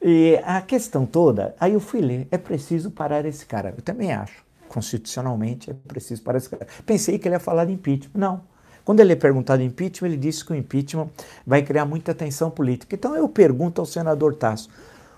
E 0.00 0.40
a 0.44 0.60
questão 0.60 1.04
toda, 1.04 1.54
aí 1.58 1.72
eu 1.72 1.80
fui 1.80 2.00
ler, 2.00 2.28
é 2.30 2.38
preciso 2.38 2.90
parar 2.90 3.24
esse 3.24 3.44
cara. 3.44 3.74
Eu 3.76 3.82
também 3.82 4.12
acho, 4.12 4.44
constitucionalmente 4.68 5.70
é 5.70 5.74
preciso 5.74 6.22
parar 6.22 6.38
esse 6.38 6.48
cara. 6.48 6.66
Pensei 6.86 7.18
que 7.18 7.26
ele 7.26 7.34
ia 7.34 7.40
falar 7.40 7.64
de 7.64 7.72
impeachment. 7.72 8.10
Não. 8.14 8.40
Quando 8.84 9.00
ele 9.00 9.12
é 9.12 9.16
perguntado 9.16 9.62
impeachment, 9.62 10.08
ele 10.08 10.16
disse 10.16 10.44
que 10.44 10.52
o 10.52 10.54
impeachment 10.54 11.10
vai 11.46 11.62
criar 11.62 11.84
muita 11.84 12.14
tensão 12.14 12.50
política. 12.50 12.94
Então 12.94 13.14
eu 13.14 13.28
pergunto 13.28 13.80
ao 13.80 13.86
senador 13.86 14.34
Tasso, 14.34 14.70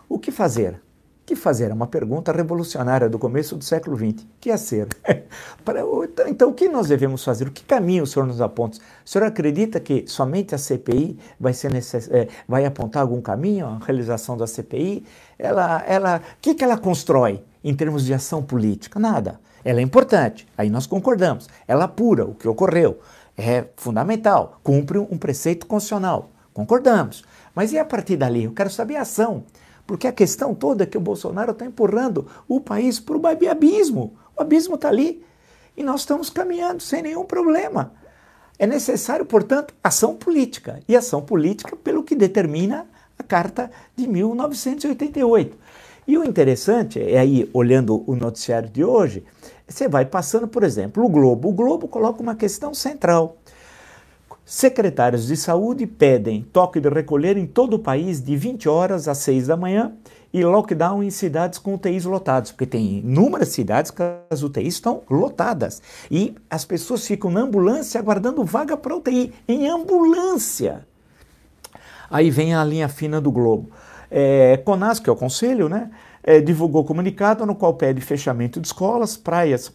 o 0.09 0.19
que 0.19 0.33
fazer? 0.33 0.81
Que 1.31 1.37
fazer 1.37 1.71
uma 1.71 1.87
pergunta 1.87 2.33
revolucionária 2.33 3.09
do 3.09 3.17
começo 3.17 3.55
do 3.55 3.63
século 3.63 3.97
XX, 3.97 4.27
que 4.41 4.51
é 4.51 4.57
ser. 4.57 4.89
Então, 6.03 6.27
então, 6.27 6.49
o 6.49 6.53
que 6.53 6.69
nós 6.69 6.89
devemos 6.89 7.23
fazer? 7.23 7.47
O 7.47 7.53
que 7.53 7.63
caminho 7.63 8.03
o 8.03 8.07
senhor 8.07 8.27
nos 8.27 8.41
aponta? 8.41 8.79
O 8.79 9.09
senhor 9.09 9.25
acredita 9.25 9.79
que 9.79 10.05
somente 10.09 10.55
a 10.55 10.59
CPI 10.59 11.17
vai, 11.39 11.53
ser 11.53 11.71
necess... 11.71 12.09
É, 12.11 12.27
vai 12.49 12.65
apontar 12.65 13.03
algum 13.03 13.21
caminho, 13.21 13.67
a 13.67 13.79
realização 13.79 14.37
da 14.37 14.47
CPI? 14.47 15.05
Ela, 15.39 15.85
ela, 15.87 16.17
o 16.17 16.41
que, 16.41 16.55
que 16.55 16.65
ela 16.65 16.77
constrói 16.77 17.45
em 17.63 17.73
termos 17.75 18.05
de 18.05 18.13
ação 18.13 18.43
política? 18.43 18.99
Nada. 18.99 19.39
Ela 19.65 19.79
é 19.79 19.83
importante, 19.83 20.49
aí 20.59 20.69
nós 20.69 20.87
concordamos. 20.87 21.49
Ela 21.69 21.85
apura 21.85 22.25
o 22.25 22.35
que 22.35 22.49
ocorreu, 22.49 22.99
é 23.39 23.67
fundamental, 23.77 24.59
cumpre 24.65 24.99
um 24.99 25.17
preceito 25.17 25.67
constitucional, 25.67 26.31
concordamos. 26.53 27.23
Mas 27.55 27.73
e 27.73 27.79
a 27.79 27.85
partir 27.85 28.17
dali? 28.17 28.45
Eu 28.45 28.53
quero 28.53 28.71
saber 28.71 28.97
a 28.97 29.03
ação. 29.03 29.45
Porque 29.91 30.07
a 30.07 30.13
questão 30.13 30.55
toda 30.55 30.85
é 30.85 30.87
que 30.87 30.97
o 30.97 31.01
Bolsonaro 31.01 31.51
está 31.51 31.67
empurrando 31.67 32.25
o 32.47 32.61
país 32.61 33.01
para 33.01 33.17
o 33.17 33.27
abismo. 33.27 34.15
O 34.37 34.41
abismo 34.41 34.77
está 34.77 34.87
ali. 34.87 35.21
E 35.77 35.83
nós 35.83 36.03
estamos 36.03 36.31
caminhando 36.31 36.81
sem 36.81 37.03
nenhum 37.03 37.25
problema. 37.25 37.93
É 38.57 38.69
necessário, 38.69 39.27
portanto, 39.27 39.75
ação 39.83 40.15
política. 40.15 40.79
E 40.87 40.95
ação 40.95 41.21
política 41.21 41.75
pelo 41.75 42.05
que 42.05 42.15
determina 42.15 42.87
a 43.19 43.25
Carta 43.25 43.69
de 43.97 44.07
1988. 44.07 45.59
E 46.07 46.17
o 46.17 46.23
interessante 46.23 47.03
é 47.03 47.19
aí, 47.19 47.51
olhando 47.53 48.05
o 48.07 48.15
noticiário 48.15 48.69
de 48.69 48.85
hoje, 48.85 49.25
você 49.67 49.89
vai 49.89 50.07
passando, 50.07 50.47
por 50.47 50.63
exemplo, 50.63 51.05
o 51.05 51.09
Globo. 51.09 51.49
O 51.49 51.53
Globo 51.53 51.89
coloca 51.89 52.23
uma 52.23 52.37
questão 52.37 52.73
central. 52.73 53.39
Secretários 54.51 55.29
de 55.29 55.37
saúde 55.37 55.87
pedem 55.87 56.43
toque 56.43 56.81
de 56.81 56.89
recolher 56.89 57.37
em 57.37 57.47
todo 57.47 57.75
o 57.75 57.79
país 57.79 58.21
de 58.21 58.37
20 58.37 58.69
horas 58.69 59.07
às 59.07 59.19
6 59.19 59.47
da 59.47 59.57
manhã 59.57 59.93
e 60.33 60.45
lockdown 60.45 61.05
em 61.05 61.11
cidades 61.11 61.57
com 61.57 61.75
UTIs 61.75 62.05
lotados, 62.05 62.51
porque 62.51 62.67
tem 62.67 62.99
inúmeras 62.99 63.51
cidades 63.51 63.93
que 63.93 64.03
as 64.29 64.43
UTIs 64.43 64.75
estão 64.75 65.03
lotadas 65.09 65.81
e 66.11 66.35
as 66.51 66.65
pessoas 66.65 67.07
ficam 67.07 67.31
na 67.31 67.43
ambulância 67.43 68.01
aguardando 68.01 68.43
vaga 68.43 68.77
para 68.77 68.97
UTI, 68.97 69.33
em 69.47 69.69
ambulância. 69.69 70.85
Aí 72.11 72.29
vem 72.29 72.53
a 72.53 72.65
linha 72.65 72.89
fina 72.89 73.21
do 73.21 73.31
Globo. 73.31 73.71
É, 74.11 74.57
Conas, 74.65 74.99
que 74.99 75.09
é 75.09 75.13
o 75.13 75.17
conselho, 75.17 75.69
né, 75.69 75.93
é, 76.25 76.41
divulgou 76.41 76.83
comunicado 76.83 77.47
no 77.47 77.55
qual 77.55 77.75
pede 77.75 78.01
fechamento 78.01 78.61
de 78.61 78.67
escolas, 78.67 79.17
praias, 79.17 79.73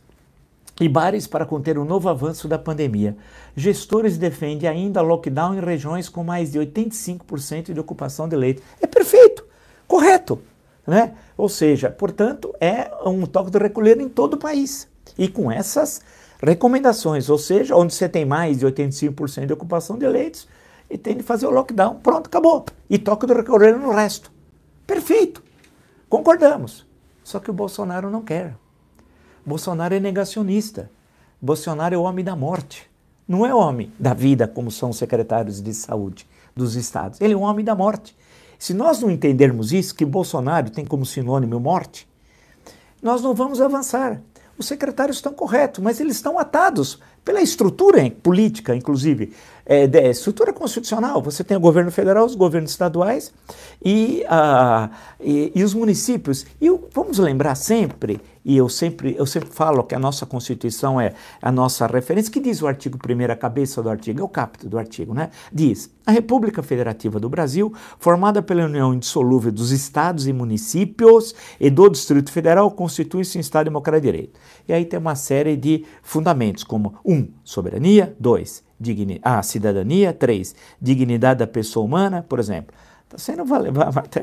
e 0.80 0.90
bares 0.90 1.26
para 1.26 1.46
conter 1.46 1.78
o 1.78 1.86
novo 1.86 2.10
avanço 2.10 2.48
da 2.48 2.60
pandemia. 2.60 3.16
Gestores 3.56 4.18
defendem 4.18 4.70
ainda 4.70 5.02
lockdown 5.02 5.56
em 5.56 5.62
regiões 5.62 6.10
com 6.10 6.24
mais 6.24 6.52
de 6.52 6.60
85% 6.60 7.74
de 7.74 7.80
ocupação 7.80 8.28
de 8.28 8.36
leitos. 8.36 8.64
É 8.82 8.88
perfeito, 8.88 9.46
correto. 9.88 10.40
Né? 10.86 11.16
Ou 11.38 11.50
seja, 11.50 11.90
portanto, 11.90 12.54
é 12.60 12.92
um 13.06 13.26
toque 13.26 13.50
de 13.50 13.58
recolher 13.58 14.00
em 14.00 14.10
todo 14.10 14.36
o 14.36 14.38
país. 14.38 14.88
E 15.18 15.28
com 15.28 15.52
essas 15.52 16.02
recomendações, 16.42 17.30
ou 17.30 17.38
seja, 17.38 17.76
onde 17.76 17.94
você 17.94 18.08
tem 18.08 18.26
mais 18.26 18.60
de 18.60 18.66
85% 18.66 19.46
de 19.48 19.54
ocupação 19.54 19.98
de 19.98 20.08
leitos, 20.08 20.48
e 20.90 20.98
tem 20.98 21.18
de 21.18 21.24
fazer 21.24 21.48
o 21.48 21.52
lockdown. 21.52 21.96
Pronto, 21.96 22.28
acabou. 22.28 22.66
E 22.90 22.98
toque 22.98 23.26
de 23.26 23.34
recolher 23.34 23.76
no 23.76 23.92
resto. 23.92 24.32
Perfeito. 24.86 25.44
Concordamos. 26.08 26.86
Só 27.24 27.40
que 27.40 27.50
o 27.50 27.54
Bolsonaro 27.54 28.10
não 28.12 28.22
quer. 28.22 28.56
Bolsonaro 29.46 29.94
é 29.94 30.00
negacionista. 30.00 30.90
Bolsonaro 31.42 31.94
é 31.94 31.98
o 31.98 32.02
homem 32.02 32.26
da 32.26 32.36
morte. 32.36 32.90
Não 33.28 33.46
é 33.46 33.54
homem 33.54 33.92
da 34.00 34.14
vida, 34.14 34.48
como 34.48 34.72
são 34.72 34.90
os 34.90 34.98
secretários 34.98 35.62
de 35.62 35.74
saúde 35.74 36.28
dos 36.56 36.76
estados. 36.76 37.22
Ele 37.22 37.34
é 37.34 37.38
um 37.38 37.44
homem 37.44 37.64
da 37.64 37.76
morte. 37.76 38.16
Se 38.58 38.74
nós 38.74 39.02
não 39.02 39.12
entendermos 39.12 39.72
isso, 39.72 39.94
que 39.94 40.06
Bolsonaro 40.06 40.70
tem 40.70 40.86
como 40.86 41.06
sinônimo 41.06 41.60
morte, 41.60 42.08
nós 43.02 43.22
não 43.22 43.34
vamos 43.34 43.62
avançar. 43.62 44.22
Os 44.58 44.68
secretários 44.68 45.18
estão 45.18 45.34
corretos, 45.34 45.84
mas 45.84 46.00
eles 46.00 46.16
estão 46.16 46.40
atados 46.40 47.00
pela 47.26 47.42
estrutura 47.42 48.10
política, 48.22 48.76
inclusive, 48.76 49.34
é, 49.66 49.88
de, 49.88 50.00
estrutura 50.12 50.54
constitucional. 50.54 51.22
Você 51.24 51.44
tem 51.44 51.58
o 51.58 51.60
governo 51.60 51.92
federal, 51.92 52.24
os 52.24 52.36
governos 52.36 52.70
estaduais 52.70 53.34
e, 53.84 54.24
e, 55.20 55.52
e, 55.56 55.64
os 55.64 55.74
municípios. 55.74 56.46
E 56.62 56.70
vamos 56.94 57.18
lembrar 57.18 57.56
sempre, 57.56 58.22
e 58.46 58.56
eu 58.56 58.70
sempre, 58.70 59.16
eu 59.18 59.26
sempre 59.26 59.50
falo 59.50 59.84
que 59.84 59.96
a 59.96 60.00
nossa 60.00 60.24
Constituição 60.24 61.02
é 61.02 61.14
a 61.42 61.52
nossa 61.52 61.88
referência, 61.88 62.32
que 62.32 62.40
diz 62.40 62.62
o 62.62 62.68
artigo 62.68 63.00
1 63.04 63.32
a 63.32 63.36
cabeça 63.36 63.82
do 63.82 63.90
artigo, 63.90 64.22
é 64.22 64.24
o 64.24 64.30
capítulo 64.30 64.70
do 64.70 64.78
artigo, 64.78 65.16
né? 65.16 65.32
Diz, 65.52 65.90
a 66.06 66.12
República 66.12 66.62
Federativa 66.62 67.20
do 67.20 67.28
Brasil, 67.28 67.74
formada 67.98 68.44
pela 68.44 68.66
união 68.66 68.94
indissolúvel 68.94 69.52
dos 69.52 69.72
estados 69.72 70.28
e 70.28 70.34
municípios 70.34 71.34
e 71.60 71.72
do 71.72 71.90
Distrito 71.90 72.32
Federal, 72.32 72.70
constitui-se 72.70 73.40
um 73.40 73.42
Estado 73.42 73.66
democrático 73.66 74.06
de 74.06 74.12
direito. 74.12 74.40
E 74.68 74.74
aí 74.74 74.86
tem 74.86 75.00
uma 75.00 75.16
série 75.16 75.56
de 75.56 75.86
fundamentos, 76.02 76.64
como 76.64 76.96
um, 77.06 77.28
soberania, 77.44 78.16
dois, 78.20 78.64
a 79.22 79.42
cidadania, 79.42 80.14
três, 80.14 80.56
dignidade 80.82 81.40
da 81.40 81.48
pessoa 81.48 81.86
humana, 81.86 82.26
por 82.28 82.40
exemplo. 82.40 82.76
Tá 83.08 83.20
sendo, 83.20 83.44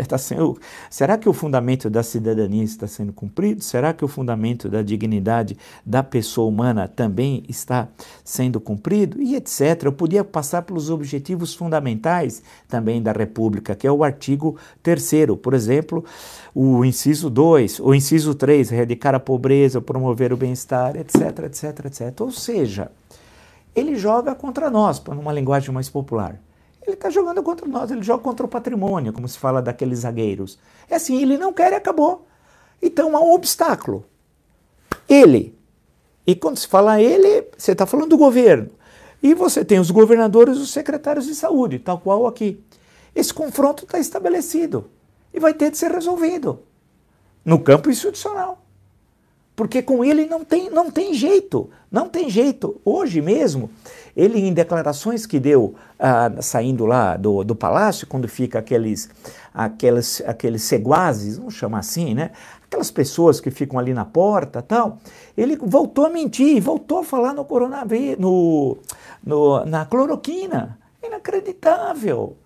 tá 0.08 0.18
sendo, 0.18 0.58
será 0.90 1.16
que 1.16 1.28
o 1.28 1.32
fundamento 1.32 1.88
da 1.88 2.02
cidadania 2.02 2.64
está 2.64 2.88
sendo 2.88 3.12
cumprido? 3.12 3.62
Será 3.62 3.92
que 3.92 4.04
o 4.04 4.08
fundamento 4.08 4.68
da 4.68 4.82
dignidade 4.82 5.56
da 5.86 6.02
pessoa 6.02 6.48
humana 6.48 6.88
também 6.88 7.44
está 7.48 7.86
sendo 8.24 8.60
cumprido? 8.60 9.22
E 9.22 9.36
etc. 9.36 9.84
Eu 9.84 9.92
podia 9.92 10.24
passar 10.24 10.62
pelos 10.62 10.90
objetivos 10.90 11.54
fundamentais 11.54 12.42
também 12.68 13.00
da 13.00 13.12
República, 13.12 13.76
que 13.76 13.86
é 13.86 13.92
o 13.92 14.02
artigo 14.02 14.58
3 14.82 15.12
por 15.40 15.54
exemplo, 15.54 16.04
o 16.52 16.84
inciso 16.84 17.30
2, 17.30 17.78
o 17.78 17.94
inciso 17.94 18.34
3, 18.34 18.72
erradicar 18.72 19.14
a 19.14 19.20
pobreza, 19.20 19.80
promover 19.80 20.32
o 20.32 20.36
bem-estar, 20.36 20.96
etc, 20.96 21.38
etc, 21.44 21.86
etc. 21.86 22.20
Ou 22.20 22.32
seja, 22.32 22.90
ele 23.76 23.94
joga 23.94 24.34
contra 24.34 24.68
nós, 24.68 24.98
para 24.98 25.14
uma 25.14 25.32
linguagem 25.32 25.72
mais 25.72 25.88
popular. 25.88 26.38
Ele 26.84 26.94
está 26.94 27.10
jogando 27.10 27.42
contra 27.42 27.66
nós, 27.66 27.90
ele 27.90 28.02
joga 28.02 28.22
contra 28.22 28.44
o 28.44 28.48
patrimônio, 28.48 29.12
como 29.12 29.28
se 29.28 29.38
fala 29.38 29.62
daqueles 29.62 30.00
zagueiros. 30.00 30.58
É 30.90 30.96
assim, 30.96 31.20
ele 31.20 31.38
não 31.38 31.52
quer 31.52 31.72
e 31.72 31.76
acabou. 31.76 32.26
Então 32.80 33.16
há 33.16 33.20
um 33.20 33.32
obstáculo. 33.32 34.04
Ele. 35.08 35.56
E 36.26 36.34
quando 36.34 36.58
se 36.58 36.66
fala 36.66 37.00
ele, 37.00 37.46
você 37.56 37.72
está 37.72 37.86
falando 37.86 38.10
do 38.10 38.18
governo. 38.18 38.70
E 39.22 39.34
você 39.34 39.64
tem 39.64 39.78
os 39.78 39.90
governadores 39.90 40.56
e 40.56 40.60
os 40.60 40.72
secretários 40.72 41.26
de 41.26 41.34
saúde, 41.34 41.78
tal 41.78 41.98
qual 41.98 42.26
aqui. 42.26 42.60
Esse 43.14 43.32
confronto 43.32 43.84
está 43.84 43.98
estabelecido 43.98 44.90
e 45.32 45.38
vai 45.38 45.54
ter 45.54 45.70
de 45.70 45.78
ser 45.78 45.92
resolvido 45.92 46.60
no 47.44 47.60
campo 47.60 47.90
institucional. 47.90 48.64
Porque 49.54 49.82
com 49.82 50.04
ele 50.04 50.26
não 50.26 50.44
tem, 50.44 50.70
não 50.70 50.90
tem 50.90 51.14
jeito, 51.14 51.70
não 51.90 52.08
tem 52.08 52.28
jeito. 52.28 52.80
Hoje 52.84 53.20
mesmo, 53.20 53.70
ele 54.16 54.38
em 54.38 54.52
declarações 54.52 55.26
que 55.26 55.40
deu 55.40 55.74
ah, 55.98 56.30
saindo 56.40 56.84
lá 56.84 57.16
do, 57.16 57.42
do 57.42 57.54
palácio, 57.54 58.06
quando 58.06 58.28
fica 58.28 58.58
aqueles, 58.58 59.08
aqueles, 59.52 60.22
aqueles 60.26 60.62
seguazes, 60.62 61.38
vamos 61.38 61.54
chamar 61.54 61.78
assim, 61.78 62.14
né? 62.14 62.30
Aquelas 62.64 62.90
pessoas 62.90 63.40
que 63.40 63.50
ficam 63.50 63.78
ali 63.78 63.92
na 63.92 64.04
porta 64.04 64.62
tal, 64.62 64.98
ele 65.36 65.56
voltou 65.56 66.06
a 66.06 66.10
mentir, 66.10 66.60
voltou 66.60 67.00
a 67.00 67.04
falar 67.04 67.34
no 67.34 67.44
coronavírus, 67.44 68.18
no, 68.18 68.78
no, 69.24 69.64
na 69.64 69.84
cloroquina. 69.84 70.78
Inacreditável. 71.02 72.36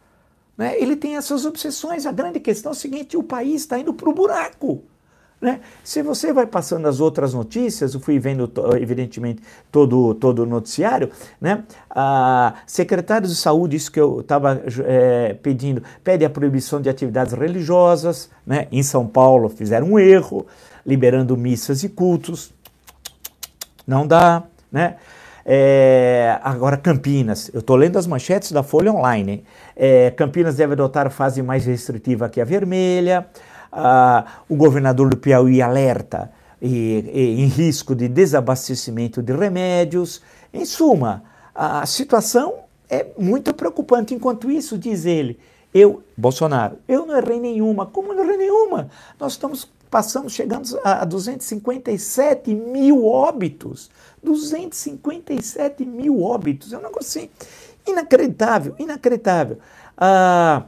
Né? 0.57 0.81
Ele 0.81 0.97
tem 0.97 1.17
essas 1.17 1.45
obsessões. 1.45 2.07
A 2.07 2.13
grande 2.13 2.41
questão 2.41 2.73
é 2.73 2.75
o 2.75 2.77
seguinte: 2.77 3.17
o 3.17 3.23
país 3.23 3.63
está 3.63 3.79
indo 3.79 3.93
para 3.93 4.09
o 4.09 4.15
buraco. 4.15 4.83
Né? 5.47 5.61
Se 5.85 6.03
você 6.03 6.33
vai 6.33 6.45
passando 6.45 6.89
as 6.89 6.99
outras 6.99 7.33
notícias, 7.33 7.95
eu 7.95 8.01
fui 8.01 8.19
vendo, 8.19 8.51
evidentemente, 8.81 9.41
todo, 9.71 10.13
todo 10.15 10.43
o 10.43 10.47
noticiário, 10.47 11.09
né? 11.41 11.63
a 11.89 12.55
secretários 12.67 13.31
de 13.31 13.37
saúde, 13.37 13.77
isso 13.77 13.93
que 13.93 14.01
eu 14.01 14.23
estava 14.23 14.61
é, 14.85 15.35
pedindo, 15.35 15.85
pede 16.03 16.25
a 16.25 16.31
proibição 16.31 16.81
de 16.81 16.89
atividades 16.89 17.33
religiosas. 17.33 18.29
Né? 18.45 18.67
Em 18.73 18.83
São 18.83 19.07
Paulo 19.07 19.49
fizeram 19.49 19.93
um 19.93 20.01
erro, 20.01 20.45
liberando 20.85 21.37
missas 21.37 21.85
e 21.85 21.89
cultos. 21.89 22.53
Não 23.87 24.05
dá. 24.05 24.43
Né? 24.73 24.97
É, 25.45 26.41
agora, 26.43 26.77
Campinas, 26.77 27.53
eu 27.55 27.61
estou 27.61 27.77
lendo 27.77 27.97
as 28.01 28.07
manchetes 28.09 28.51
da 28.51 28.65
Folha 28.65 28.93
Online. 28.93 29.45
É, 29.77 30.11
Campinas 30.11 30.57
deve 30.57 30.73
adotar 30.73 31.09
fase 31.09 31.41
mais 31.41 31.67
restritiva 31.67 32.29
que 32.29 32.41
a 32.41 32.45
vermelha 32.45 33.25
ah, 33.77 34.25
o 34.49 34.57
governador 34.57 35.11
do 35.11 35.19
Piauí 35.19 35.61
alerta 35.61 36.33
e, 36.61 37.05
e, 37.13 37.43
em 37.43 37.47
risco 37.47 37.95
de 37.95 38.09
desabastecimento 38.09 39.23
de 39.23 39.35
remédios. 39.35 40.23
Em 40.53 40.65
suma, 40.65 41.23
a 41.55 41.85
situação 41.85 42.55
é 42.89 43.07
muito 43.19 43.53
preocupante. 43.53 44.15
Enquanto 44.15 44.51
isso, 44.51 44.79
diz 44.79 45.05
ele, 45.05 45.39
eu, 45.75 46.03
Bolsonaro, 46.17 46.79
eu 46.89 47.05
não 47.05 47.19
errei 47.19 47.39
nenhuma. 47.39 47.85
Como 47.85 48.15
não 48.15 48.25
errei 48.25 48.39
nenhuma? 48.39 48.89
Nós 49.21 49.33
estamos 49.33 49.69
passamos, 49.91 50.33
chegamos 50.33 50.75
a 50.83 51.05
257 51.05 52.55
mil 52.55 53.05
óbitos. 53.05 53.91
257 54.23 55.85
mil 55.85 56.23
óbitos. 56.23 56.73
É 56.73 56.79
um 56.79 56.83
negócio 56.83 57.21
assim, 57.21 57.31
inacreditável, 57.87 58.75
inacreditável. 58.79 59.59
Ah, 59.97 60.65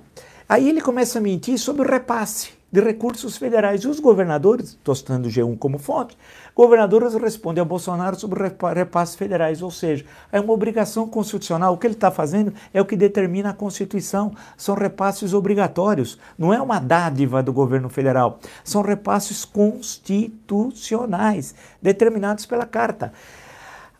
aí 0.46 0.68
ele 0.68 0.82
começa 0.82 1.18
a 1.18 1.22
mentir 1.22 1.58
sobre 1.58 1.82
o 1.82 1.90
repasse 1.90 2.57
de 2.70 2.80
recursos 2.80 3.36
federais. 3.36 3.82
E 3.82 3.88
os 3.88 4.00
governadores, 4.00 4.70
estou 4.70 4.94
citando 4.94 5.28
o 5.28 5.30
G1 5.30 5.58
como 5.58 5.78
fonte, 5.78 6.16
governadores 6.54 7.14
respondem 7.14 7.62
a 7.62 7.64
Bolsonaro 7.64 8.18
sobre 8.18 8.52
repasses 8.74 9.16
federais, 9.16 9.62
ou 9.62 9.70
seja, 9.70 10.04
é 10.30 10.40
uma 10.40 10.52
obrigação 10.52 11.08
constitucional. 11.08 11.74
O 11.74 11.78
que 11.78 11.86
ele 11.86 11.94
está 11.94 12.10
fazendo 12.10 12.52
é 12.72 12.80
o 12.80 12.84
que 12.84 12.96
determina 12.96 13.50
a 13.50 13.54
Constituição. 13.54 14.32
São 14.56 14.74
repasses 14.74 15.32
obrigatórios, 15.32 16.18
não 16.36 16.52
é 16.52 16.60
uma 16.60 16.78
dádiva 16.78 17.42
do 17.42 17.52
governo 17.52 17.88
federal. 17.88 18.38
São 18.62 18.82
repasses 18.82 19.44
constitucionais, 19.44 21.54
determinados 21.80 22.46
pela 22.46 22.66
Carta. 22.66 23.12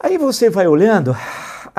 Aí 0.01 0.17
você 0.17 0.49
vai 0.49 0.69
olhando, 0.69 1.17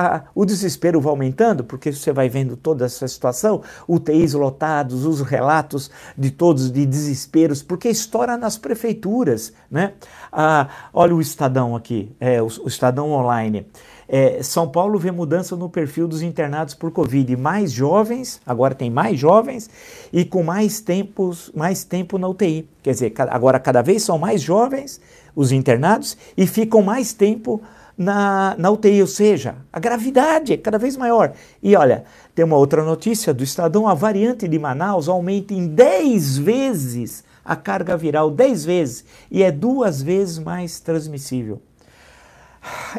a, 0.00 0.22
o 0.34 0.46
desespero 0.46 1.00
vai 1.00 1.10
aumentando, 1.10 1.62
porque 1.62 1.92
você 1.92 2.12
vai 2.12 2.28
vendo 2.28 2.56
toda 2.56 2.86
essa 2.86 3.06
situação, 3.06 3.62
UTIs 3.86 4.32
lotados, 4.32 5.04
os 5.04 5.20
relatos 5.20 5.90
de 6.16 6.30
todos 6.30 6.70
de 6.70 6.86
desesperos, 6.86 7.62
porque 7.62 7.88
estoura 7.88 8.36
nas 8.36 8.56
prefeituras. 8.56 9.52
Né? 9.70 9.92
Ah, 10.32 10.68
olha 10.94 11.14
o 11.14 11.20
Estadão 11.20 11.76
aqui, 11.76 12.10
é, 12.18 12.40
o, 12.40 12.46
o 12.46 12.68
Estadão 12.68 13.10
Online. 13.10 13.66
É, 14.08 14.42
São 14.42 14.68
Paulo 14.68 14.98
vê 14.98 15.12
mudança 15.12 15.54
no 15.54 15.68
perfil 15.68 16.08
dos 16.08 16.22
internados 16.22 16.74
por 16.74 16.90
Covid. 16.90 17.36
Mais 17.36 17.70
jovens, 17.70 18.40
agora 18.44 18.74
tem 18.74 18.90
mais 18.90 19.20
jovens 19.20 19.70
e 20.12 20.24
com 20.24 20.42
mais, 20.42 20.80
tempos, 20.80 21.52
mais 21.54 21.84
tempo 21.84 22.18
na 22.18 22.26
UTI. 22.26 22.68
Quer 22.82 22.92
dizer, 22.92 23.12
agora 23.28 23.60
cada 23.60 23.82
vez 23.82 24.02
são 24.02 24.18
mais 24.18 24.40
jovens 24.40 25.00
os 25.36 25.52
internados 25.52 26.16
e 26.36 26.46
ficam 26.46 26.82
mais 26.82 27.12
tempo 27.12 27.60
na, 27.60 27.70
na 28.02 28.70
UTI, 28.70 29.02
ou 29.02 29.06
seja, 29.06 29.56
a 29.70 29.78
gravidade 29.78 30.54
é 30.54 30.56
cada 30.56 30.78
vez 30.78 30.96
maior. 30.96 31.34
E 31.62 31.76
olha, 31.76 32.04
tem 32.34 32.42
uma 32.42 32.56
outra 32.56 32.82
notícia 32.82 33.34
do 33.34 33.44
Estadão: 33.44 33.86
a 33.86 33.92
variante 33.92 34.48
de 34.48 34.58
Manaus 34.58 35.06
aumenta 35.06 35.52
em 35.52 35.66
10 35.66 36.38
vezes 36.38 37.22
a 37.44 37.54
carga 37.54 37.98
viral, 37.98 38.30
10 38.30 38.64
vezes, 38.64 39.04
e 39.30 39.42
é 39.42 39.52
duas 39.52 40.00
vezes 40.00 40.38
mais 40.38 40.80
transmissível. 40.80 41.60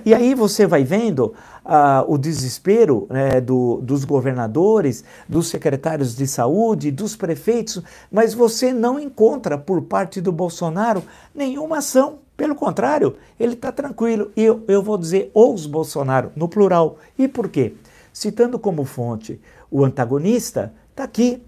E 0.06 0.14
aí 0.14 0.36
você 0.36 0.68
vai 0.68 0.84
vendo 0.84 1.34
uh, 1.66 2.06
o 2.08 2.18
desespero 2.18 3.08
né, 3.10 3.42
do, 3.42 3.80
dos 3.82 4.04
governadores, 4.04 5.04
dos 5.28 5.48
secretários 5.48 6.16
de 6.16 6.28
saúde, 6.28 6.92
dos 6.92 7.16
prefeitos, 7.16 7.82
mas 8.12 8.34
você 8.34 8.72
não 8.72 9.00
encontra 9.00 9.58
por 9.58 9.82
parte 9.84 10.22
do 10.22 10.32
Bolsonaro 10.32 11.04
nenhuma 11.34 11.80
ação 11.80 12.20
pelo 12.42 12.56
contrário, 12.56 13.18
ele 13.40 13.54
está 13.54 13.72
tranquilo. 13.72 14.32
E 14.36 14.42
eu, 14.42 14.64
eu 14.68 14.82
vou 14.82 14.98
dizer 14.98 15.30
os 15.32 15.68
Bolsonaro, 15.68 16.32
no 16.36 16.50
plural. 16.50 16.98
E 17.16 17.28
por 17.28 17.48
quê? 17.48 17.76
Citando 18.12 18.58
como 18.58 18.84
fonte 18.84 19.40
o 19.70 19.86
antagonista, 19.86 20.74
está 20.90 21.04
aqui. 21.04 21.40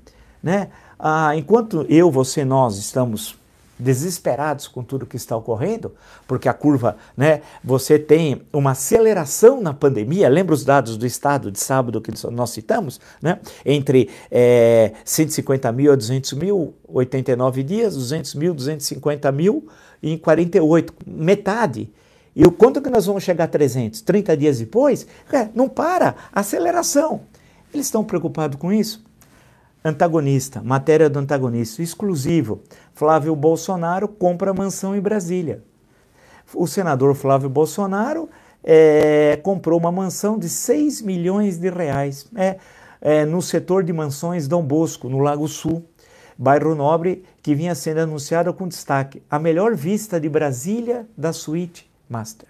Né? 0.43 0.69
Ah, 0.99 1.35
enquanto 1.35 1.83
eu, 1.89 2.11
você, 2.11 2.45
nós 2.45 2.77
estamos 2.77 3.35
desesperados 3.83 4.67
com 4.67 4.83
tudo 4.83 5.05
que 5.05 5.17
está 5.17 5.35
ocorrendo, 5.35 5.93
porque 6.27 6.47
a 6.47 6.53
curva, 6.53 6.95
né, 7.15 7.41
você 7.63 7.99
tem 7.99 8.41
uma 8.51 8.71
aceleração 8.71 9.61
na 9.61 9.73
pandemia, 9.73 10.29
lembra 10.29 10.55
os 10.55 10.63
dados 10.63 10.97
do 10.97 11.05
Estado 11.05 11.51
de 11.51 11.59
sábado 11.59 12.01
que 12.01 12.11
nós 12.31 12.49
citamos, 12.51 12.99
né, 13.21 13.39
entre 13.65 14.09
é, 14.31 14.93
150 15.03 15.71
mil 15.71 15.91
a 15.91 15.95
200 15.95 16.33
mil, 16.33 16.73
89 16.87 17.63
dias, 17.63 17.95
200 17.95 18.35
mil, 18.35 18.53
250 18.53 19.31
mil, 19.31 19.67
em 20.01 20.17
48, 20.17 20.93
metade. 21.05 21.91
E 22.35 22.45
o 22.45 22.51
quanto 22.51 22.81
que 22.81 22.89
nós 22.89 23.05
vamos 23.05 23.23
chegar 23.23 23.43
a 23.43 23.47
300? 23.47 24.01
30 24.01 24.35
dias 24.35 24.59
depois? 24.59 25.05
É, 25.31 25.49
não 25.53 25.69
para, 25.69 26.15
aceleração. 26.31 27.21
Eles 27.73 27.87
estão 27.87 28.03
preocupados 28.03 28.57
com 28.59 28.71
isso? 28.71 29.03
Antagonista, 29.85 30.61
matéria 30.63 31.09
do 31.09 31.19
antagonista, 31.19 31.81
exclusivo. 31.81 32.61
Flávio 32.93 33.35
Bolsonaro 33.35 34.07
compra 34.07 34.53
mansão 34.53 34.95
em 34.95 35.01
Brasília. 35.01 35.63
O 36.53 36.67
senador 36.67 37.15
Flávio 37.15 37.49
Bolsonaro 37.49 38.29
é, 38.63 39.39
comprou 39.43 39.79
uma 39.79 39.91
mansão 39.91 40.37
de 40.37 40.47
6 40.47 41.01
milhões 41.01 41.57
de 41.57 41.69
reais 41.69 42.27
é, 42.35 42.57
é, 43.01 43.25
no 43.25 43.41
setor 43.41 43.83
de 43.83 43.91
mansões 43.91 44.47
Dom 44.47 44.63
Bosco, 44.63 45.09
no 45.09 45.19
Lago 45.19 45.47
Sul 45.47 45.83
bairro 46.37 46.75
nobre 46.75 47.23
que 47.41 47.55
vinha 47.55 47.75
sendo 47.75 47.99
anunciado 47.99 48.53
com 48.53 48.67
destaque: 48.67 49.21
a 49.29 49.39
melhor 49.39 49.75
vista 49.75 50.19
de 50.19 50.29
Brasília 50.29 51.07
da 51.17 51.33
suíte 51.33 51.89
Master. 52.09 52.47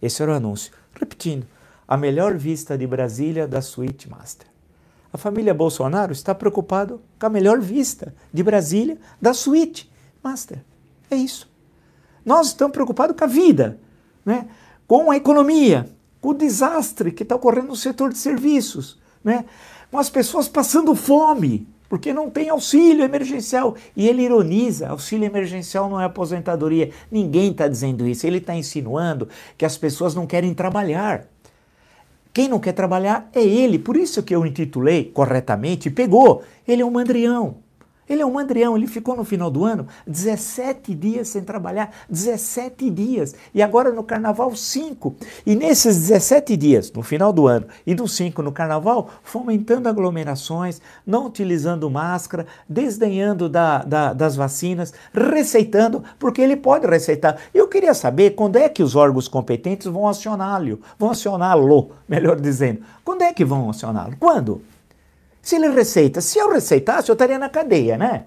Esse 0.00 0.22
era 0.22 0.32
o 0.32 0.34
anúncio. 0.34 0.72
Repetindo, 0.98 1.46
a 1.86 1.96
melhor 1.96 2.36
vista 2.36 2.76
de 2.76 2.86
Brasília 2.86 3.46
da 3.46 3.60
suíte 3.60 4.08
Master. 4.08 4.46
A 5.12 5.18
família 5.18 5.52
Bolsonaro 5.52 6.12
está 6.12 6.34
preocupada 6.34 6.98
com 7.18 7.26
a 7.26 7.30
melhor 7.30 7.60
vista 7.60 8.14
de 8.32 8.42
Brasília 8.42 8.96
da 9.20 9.34
suíte 9.34 9.90
Master. 10.22 10.58
É 11.10 11.16
isso. 11.16 11.50
Nós 12.24 12.48
estamos 12.48 12.72
preocupados 12.72 13.16
com 13.16 13.24
a 13.24 13.26
vida, 13.26 13.78
né? 14.24 14.46
com 14.86 15.10
a 15.10 15.16
economia, 15.16 15.88
com 16.20 16.30
o 16.30 16.34
desastre 16.34 17.10
que 17.10 17.24
está 17.24 17.34
ocorrendo 17.34 17.68
no 17.68 17.76
setor 17.76 18.12
de 18.12 18.18
serviços, 18.18 18.98
né? 19.22 19.44
com 19.90 19.98
as 19.98 20.08
pessoas 20.08 20.48
passando 20.48 20.94
fome, 20.94 21.66
porque 21.88 22.14
não 22.14 22.30
tem 22.30 22.48
auxílio 22.48 23.04
emergencial. 23.04 23.76
E 23.94 24.08
ele 24.08 24.22
ironiza: 24.22 24.88
auxílio 24.88 25.26
emergencial 25.26 25.90
não 25.90 26.00
é 26.00 26.04
aposentadoria. 26.04 26.90
Ninguém 27.10 27.50
está 27.50 27.68
dizendo 27.68 28.06
isso. 28.06 28.26
Ele 28.26 28.38
está 28.38 28.54
insinuando 28.54 29.28
que 29.58 29.66
as 29.66 29.76
pessoas 29.76 30.14
não 30.14 30.26
querem 30.26 30.54
trabalhar. 30.54 31.26
Quem 32.32 32.48
não 32.48 32.58
quer 32.58 32.72
trabalhar 32.72 33.28
é 33.34 33.42
ele. 33.42 33.78
Por 33.78 33.96
isso 33.96 34.22
que 34.22 34.34
eu 34.34 34.46
intitulei 34.46 35.04
corretamente, 35.04 35.90
pegou. 35.90 36.42
Ele 36.66 36.82
é 36.82 36.84
um 36.84 36.90
mandrião. 36.90 37.56
Ele 38.08 38.20
é 38.20 38.26
um 38.26 38.32
mandrião, 38.32 38.76
ele 38.76 38.86
ficou 38.86 39.16
no 39.16 39.24
final 39.24 39.50
do 39.50 39.64
ano 39.64 39.86
17 40.06 40.94
dias 40.94 41.28
sem 41.28 41.42
trabalhar, 41.42 41.90
17 42.10 42.90
dias. 42.90 43.34
E 43.54 43.62
agora 43.62 43.90
no 43.92 44.02
carnaval, 44.02 44.54
5. 44.54 45.14
E 45.46 45.54
nesses 45.54 46.08
17 46.08 46.56
dias, 46.56 46.92
no 46.92 47.02
final 47.02 47.32
do 47.32 47.46
ano, 47.46 47.66
e 47.86 47.94
dos 47.94 48.12
5 48.16 48.42
no 48.42 48.52
carnaval, 48.52 49.08
fomentando 49.22 49.88
aglomerações, 49.88 50.80
não 51.06 51.26
utilizando 51.26 51.88
máscara, 51.88 52.46
desdenhando 52.68 53.48
da, 53.48 53.78
da, 53.84 54.12
das 54.12 54.34
vacinas, 54.36 54.92
receitando, 55.12 56.02
porque 56.18 56.42
ele 56.42 56.56
pode 56.56 56.86
receitar. 56.86 57.38
Eu 57.54 57.68
queria 57.68 57.94
saber 57.94 58.30
quando 58.30 58.56
é 58.56 58.68
que 58.68 58.82
os 58.82 58.96
órgãos 58.96 59.28
competentes 59.28 59.86
vão 59.86 60.08
acioná-lo, 60.08 60.80
vão 60.98 61.10
acioná-lo, 61.10 61.92
melhor 62.08 62.40
dizendo. 62.40 62.82
Quando 63.04 63.22
é 63.22 63.32
que 63.32 63.44
vão 63.44 63.70
acioná-lo? 63.70 64.16
Quando? 64.18 64.71
Se 65.42 65.56
ele 65.56 65.68
receita, 65.68 66.20
se 66.20 66.38
eu 66.38 66.52
receitasse, 66.52 67.08
eu 67.08 67.14
estaria 67.14 67.38
na 67.38 67.48
cadeia, 67.48 67.98
né? 67.98 68.24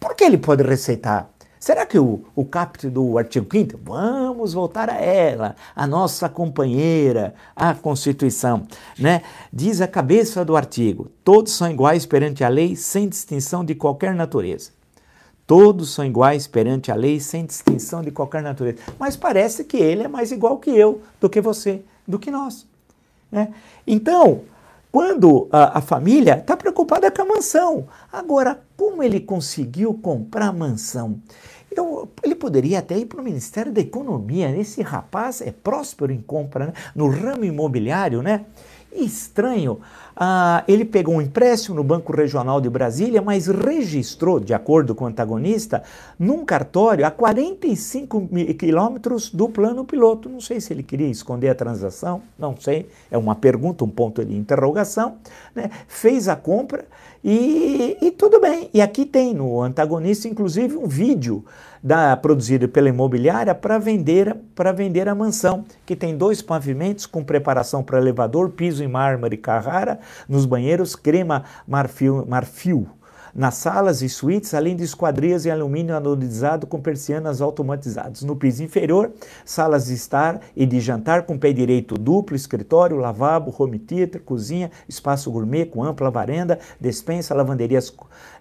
Por 0.00 0.14
que 0.14 0.24
ele 0.24 0.36
pode 0.36 0.64
receitar? 0.64 1.30
Será 1.60 1.84
que 1.84 1.98
o, 1.98 2.24
o 2.34 2.42
caput 2.42 2.88
do 2.88 3.18
artigo 3.18 3.46
5 3.52 3.78
vamos 3.84 4.54
voltar 4.54 4.88
a 4.88 4.96
ela, 4.96 5.54
a 5.76 5.86
nossa 5.86 6.26
companheira, 6.26 7.34
a 7.54 7.74
Constituição, 7.74 8.66
né? 8.98 9.22
Diz 9.52 9.82
a 9.82 9.86
cabeça 9.86 10.42
do 10.42 10.56
artigo: 10.56 11.10
todos 11.22 11.52
são 11.52 11.70
iguais 11.70 12.06
perante 12.06 12.42
a 12.42 12.48
lei, 12.48 12.74
sem 12.74 13.08
distinção 13.08 13.62
de 13.62 13.74
qualquer 13.74 14.14
natureza. 14.14 14.70
Todos 15.46 15.92
são 15.92 16.04
iguais 16.04 16.46
perante 16.46 16.90
a 16.90 16.94
lei, 16.94 17.20
sem 17.20 17.44
distinção 17.44 18.02
de 18.02 18.10
qualquer 18.10 18.40
natureza. 18.40 18.78
Mas 18.98 19.16
parece 19.16 19.64
que 19.64 19.76
ele 19.76 20.04
é 20.04 20.08
mais 20.08 20.32
igual 20.32 20.58
que 20.58 20.70
eu, 20.70 21.02
do 21.20 21.28
que 21.28 21.40
você, 21.40 21.82
do 22.06 22.18
que 22.18 22.30
nós. 22.30 22.66
Né? 23.30 23.52
Então, 23.86 24.42
quando 24.90 25.48
a, 25.52 25.78
a 25.78 25.80
família 25.80 26.38
está 26.38 26.56
preocupada 26.56 27.10
com 27.10 27.22
a 27.22 27.24
mansão. 27.24 27.86
Agora, 28.12 28.60
como 28.76 29.02
ele 29.02 29.20
conseguiu 29.20 29.94
comprar 29.94 30.48
a 30.48 30.52
mansão? 30.52 31.20
Então, 31.70 32.08
ele 32.22 32.34
poderia 32.34 32.80
até 32.80 32.98
ir 32.98 33.06
para 33.06 33.20
o 33.20 33.24
Ministério 33.24 33.72
da 33.72 33.80
Economia. 33.80 34.54
Esse 34.56 34.82
rapaz 34.82 35.40
é 35.40 35.52
próspero 35.52 36.12
em 36.12 36.20
compra, 36.20 36.66
né? 36.66 36.72
no 36.94 37.08
ramo 37.08 37.44
imobiliário, 37.44 38.22
né? 38.22 38.44
Estranho, 38.92 39.80
ah, 40.16 40.64
ele 40.66 40.84
pegou 40.84 41.14
um 41.14 41.22
empréstimo 41.22 41.76
no 41.76 41.84
Banco 41.84 42.12
Regional 42.12 42.60
de 42.60 42.68
Brasília, 42.68 43.22
mas 43.22 43.46
registrou, 43.46 44.40
de 44.40 44.52
acordo 44.52 44.94
com 44.94 45.04
o 45.04 45.06
antagonista, 45.06 45.82
num 46.18 46.44
cartório 46.44 47.06
a 47.06 47.10
45 47.10 48.28
quilômetros 48.58 49.30
do 49.30 49.48
plano 49.48 49.84
piloto. 49.84 50.28
Não 50.28 50.40
sei 50.40 50.60
se 50.60 50.72
ele 50.72 50.82
queria 50.82 51.08
esconder 51.08 51.48
a 51.48 51.54
transação, 51.54 52.22
não 52.38 52.54
sei, 52.58 52.88
é 53.10 53.16
uma 53.16 53.34
pergunta, 53.34 53.84
um 53.84 53.88
ponto 53.88 54.24
de 54.24 54.36
interrogação. 54.36 55.16
Né? 55.54 55.70
Fez 55.88 56.28
a 56.28 56.36
compra 56.36 56.84
e, 57.24 57.96
e 58.00 58.10
tudo 58.10 58.40
bem. 58.40 58.68
E 58.74 58.80
aqui 58.80 59.06
tem 59.06 59.32
no 59.32 59.62
antagonista, 59.62 60.26
inclusive, 60.28 60.76
um 60.76 60.86
vídeo 60.86 61.44
da, 61.82 62.16
produzido 62.16 62.68
pela 62.68 62.88
imobiliária 62.88 63.54
para 63.54 63.78
vender, 63.78 64.36
vender 64.72 65.08
a 65.08 65.14
mansão, 65.14 65.64
que 65.86 65.96
tem 65.96 66.16
dois 66.16 66.42
pavimentos 66.42 67.06
com 67.06 67.24
preparação 67.24 67.82
para 67.82 67.98
elevador, 67.98 68.50
piso 68.50 68.84
em 68.84 68.88
mármore 68.88 69.36
Carrara, 69.36 69.98
nos 70.28 70.44
banheiros 70.46 70.94
crema 70.94 71.44
marfil, 71.66 72.24
marfil 72.26 72.88
nas 73.34 73.54
salas 73.54 74.02
e 74.02 74.08
suítes, 74.08 74.54
além 74.54 74.76
de 74.76 74.84
esquadrias 74.84 75.46
em 75.46 75.50
alumínio 75.50 75.96
anodizado 75.96 76.66
com 76.66 76.80
persianas 76.80 77.40
automatizadas. 77.40 78.22
No 78.22 78.36
piso 78.36 78.62
inferior, 78.62 79.10
salas 79.44 79.86
de 79.86 79.94
estar 79.94 80.40
e 80.56 80.66
de 80.66 80.80
jantar 80.80 81.22
com 81.22 81.38
pé 81.38 81.52
direito 81.52 81.94
duplo, 81.94 82.36
escritório, 82.36 82.96
lavabo, 82.96 83.54
home 83.56 83.78
theater, 83.78 84.20
cozinha, 84.22 84.70
espaço 84.88 85.30
gourmet 85.30 85.66
com 85.66 85.84
ampla 85.84 86.10
varanda, 86.10 86.58
despensa, 86.80 87.34
lavanderias, 87.34 87.92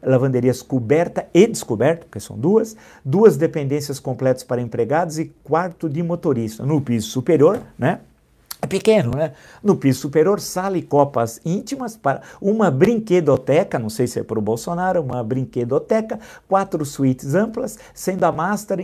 lavanderias 0.02 0.62
coberta 0.62 1.28
e 1.34 1.48
descoberta, 1.48 2.08
que 2.12 2.20
são 2.20 2.38
duas, 2.38 2.76
duas 3.04 3.38
dependências 3.38 4.00
completas 4.00 4.44
para 4.44 4.62
empregados 4.62 5.20
e 5.20 5.26
quarto 5.44 5.90
de 5.90 6.02
motorista. 6.04 6.66
No 6.66 6.82
piso 6.82 7.08
superior, 7.08 7.60
né? 7.78 8.00
É 8.62 8.68
pequeno, 8.68 9.12
né? 9.16 9.32
No 9.64 9.78
piso 9.78 10.02
superior, 10.02 10.38
sala 10.42 10.78
e 10.78 10.82
copas 10.82 11.40
íntimas 11.46 11.96
para 11.96 12.22
uma 12.42 12.70
brinquedoteca, 12.70 13.80
não 13.80 13.90
sei 13.90 14.06
se 14.06 14.20
é 14.20 14.24
para 14.24 14.38
o 14.38 14.42
Bolsonaro, 14.42 15.02
uma 15.02 15.24
brinquedoteca, 15.24 16.20
quatro 16.46 16.84
suítes 16.84 17.36
amplas, 17.36 17.80
sendo 17.94 18.26
a 18.26 18.34
master 18.34 18.80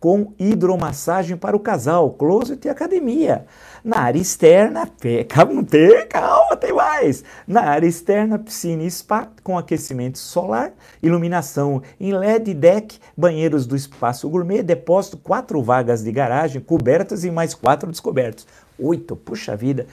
com 0.00 0.32
hidromassagem 0.38 1.36
para 1.36 1.54
o 1.54 1.60
casal, 1.60 2.12
closet 2.12 2.66
e 2.66 2.70
academia. 2.70 3.44
Na 3.84 3.98
área 3.98 4.18
externa, 4.18 4.88
calma, 5.28 5.62
calma, 6.08 6.56
tem 6.56 6.72
mais. 6.72 7.22
Na 7.46 7.60
área 7.60 7.86
externa, 7.86 8.38
piscina 8.38 8.84
e 8.84 8.90
spa 8.90 9.28
com 9.42 9.58
aquecimento 9.58 10.16
solar, 10.16 10.72
iluminação 11.02 11.82
em 12.00 12.10
LED, 12.10 12.54
deck, 12.54 12.98
banheiros 13.14 13.66
do 13.66 13.76
espaço 13.76 14.30
gourmet, 14.30 14.62
depósito, 14.62 15.18
quatro 15.18 15.62
vagas 15.62 16.02
de 16.02 16.10
garagem 16.10 16.62
cobertas 16.62 17.22
e 17.22 17.30
mais 17.30 17.52
quatro 17.52 17.90
descobertos. 17.90 18.46
Oito, 18.78 19.16
puxa 19.16 19.56
vida. 19.56 19.86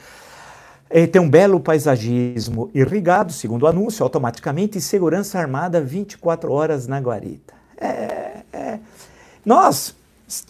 É, 0.88 1.06
tem 1.06 1.20
um 1.20 1.30
belo 1.30 1.58
paisagismo 1.58 2.70
irrigado, 2.74 3.32
segundo 3.32 3.62
o 3.62 3.66
anúncio, 3.66 4.02
automaticamente, 4.02 4.76
e 4.76 4.80
segurança 4.80 5.38
armada 5.38 5.80
24 5.80 6.52
horas 6.52 6.86
na 6.86 6.98
guarita. 6.98 7.54
É, 7.78 8.42
é. 8.52 8.78
Nós 9.44 9.94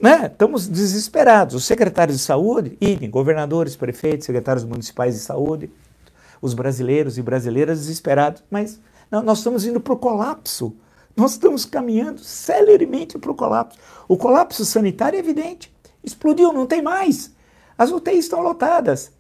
né, 0.01 0.27
estamos 0.27 0.69
desesperados. 0.69 1.55
Os 1.55 1.65
secretários 1.65 2.19
de 2.19 2.23
saúde, 2.25 2.77
idem, 2.81 3.09
governadores, 3.09 3.77
prefeitos, 3.77 4.27
secretários 4.27 4.65
municipais 4.65 5.15
de 5.15 5.21
saúde, 5.21 5.71
os 6.41 6.55
brasileiros 6.55 7.19
e 7.19 7.23
brasileiras 7.23 7.79
desesperados, 7.79 8.43
mas 8.51 8.81
não, 9.11 9.23
nós 9.23 9.39
estamos 9.39 9.65
indo 9.65 9.81
para 9.81 9.93
o 9.93 9.97
colapso. 9.97 10.75
Nós 11.17 11.33
estamos 11.33 11.65
caminhando 11.65 12.21
celeremente 12.21 13.19
para 13.19 13.31
o 13.31 13.35
colapso. 13.35 13.79
O 14.09 14.17
colapso 14.17 14.65
sanitário 14.65 15.17
é 15.17 15.21
evidente. 15.21 15.73
Explodiu, 16.03 16.53
não 16.53 16.67
tem 16.67 16.83
mais. 16.83 17.31
As 17.83 17.91
UTIs 17.91 18.25
estão 18.25 18.41
lotadas. 18.41 19.11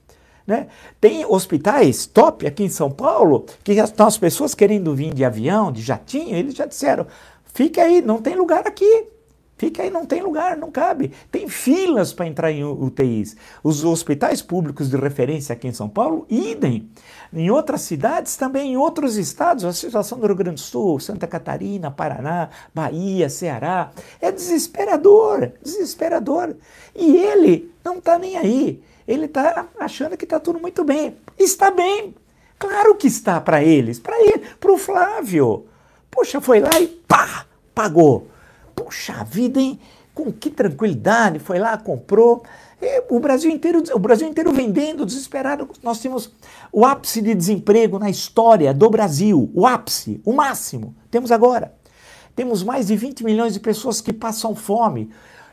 Né? 0.46 0.68
Tem 1.00 1.24
hospitais 1.24 2.06
top 2.06 2.46
aqui 2.46 2.64
em 2.64 2.68
São 2.68 2.90
Paulo 2.90 3.46
que 3.62 3.72
estão 3.72 4.06
as 4.06 4.18
pessoas 4.18 4.54
querendo 4.54 4.94
vir 4.94 5.12
de 5.12 5.24
avião, 5.24 5.70
de 5.70 5.82
jatinho, 5.82 6.36
eles 6.36 6.54
já 6.54 6.66
disseram: 6.66 7.06
fica 7.52 7.82
aí, 7.82 8.00
não 8.00 8.22
tem 8.22 8.34
lugar 8.34 8.66
aqui. 8.66 9.11
Fica 9.62 9.84
aí, 9.84 9.90
não 9.90 10.04
tem 10.04 10.20
lugar, 10.20 10.56
não 10.56 10.72
cabe. 10.72 11.12
Tem 11.30 11.48
filas 11.48 12.12
para 12.12 12.26
entrar 12.26 12.50
em 12.50 12.64
UTIs. 12.64 13.36
Os 13.62 13.84
hospitais 13.84 14.42
públicos 14.42 14.90
de 14.90 14.96
referência 14.96 15.52
aqui 15.52 15.68
em 15.68 15.72
São 15.72 15.88
Paulo, 15.88 16.26
idem. 16.28 16.90
Em 17.32 17.48
outras 17.48 17.82
cidades, 17.82 18.36
também 18.36 18.72
em 18.72 18.76
outros 18.76 19.16
estados, 19.16 19.64
a 19.64 19.72
situação 19.72 20.18
do 20.18 20.26
Rio 20.26 20.34
Grande 20.34 20.56
do 20.56 20.60
Sul, 20.60 20.98
Santa 20.98 21.28
Catarina, 21.28 21.92
Paraná, 21.92 22.48
Bahia, 22.74 23.30
Ceará, 23.30 23.92
é 24.20 24.32
desesperador, 24.32 25.52
desesperador. 25.62 26.56
E 26.92 27.16
ele 27.16 27.72
não 27.84 27.98
está 27.98 28.18
nem 28.18 28.36
aí. 28.36 28.82
Ele 29.06 29.26
está 29.26 29.68
achando 29.78 30.16
que 30.16 30.24
está 30.24 30.40
tudo 30.40 30.58
muito 30.58 30.82
bem. 30.82 31.16
Está 31.38 31.70
bem. 31.70 32.16
Claro 32.58 32.96
que 32.96 33.06
está 33.06 33.40
para 33.40 33.62
eles, 33.62 34.00
para 34.00 34.20
ele, 34.20 34.42
para 34.58 34.72
o 34.72 34.76
Flávio. 34.76 35.66
Poxa, 36.10 36.40
foi 36.40 36.58
lá 36.58 36.80
e 36.80 36.88
pá, 36.88 37.46
pagou. 37.72 38.31
Puxa 38.82 39.24
vida, 39.24 39.60
hein? 39.60 39.78
Com 40.14 40.30
que 40.32 40.50
tranquilidade, 40.50 41.38
foi 41.38 41.58
lá, 41.58 41.76
comprou. 41.78 42.42
E 42.80 43.04
o 43.08 43.20
Brasil 43.20 43.50
inteiro, 43.50 43.82
o 43.94 43.98
Brasil 43.98 44.28
inteiro 44.28 44.52
vendendo, 44.52 45.06
desesperado. 45.06 45.68
Nós 45.82 46.00
temos 46.00 46.30
o 46.72 46.84
ápice 46.84 47.22
de 47.22 47.34
desemprego 47.34 47.98
na 47.98 48.10
história 48.10 48.74
do 48.74 48.90
Brasil, 48.90 49.50
o 49.54 49.66
ápice, 49.66 50.20
o 50.24 50.32
máximo. 50.32 50.94
Temos 51.10 51.30
agora. 51.30 51.74
Temos 52.34 52.62
mais 52.62 52.88
de 52.88 52.96
20 52.96 53.24
milhões 53.24 53.54
de 53.54 53.60
pessoas 53.60 54.00
que 54.00 54.12
passam 54.12 54.54
fome. 54.54 55.10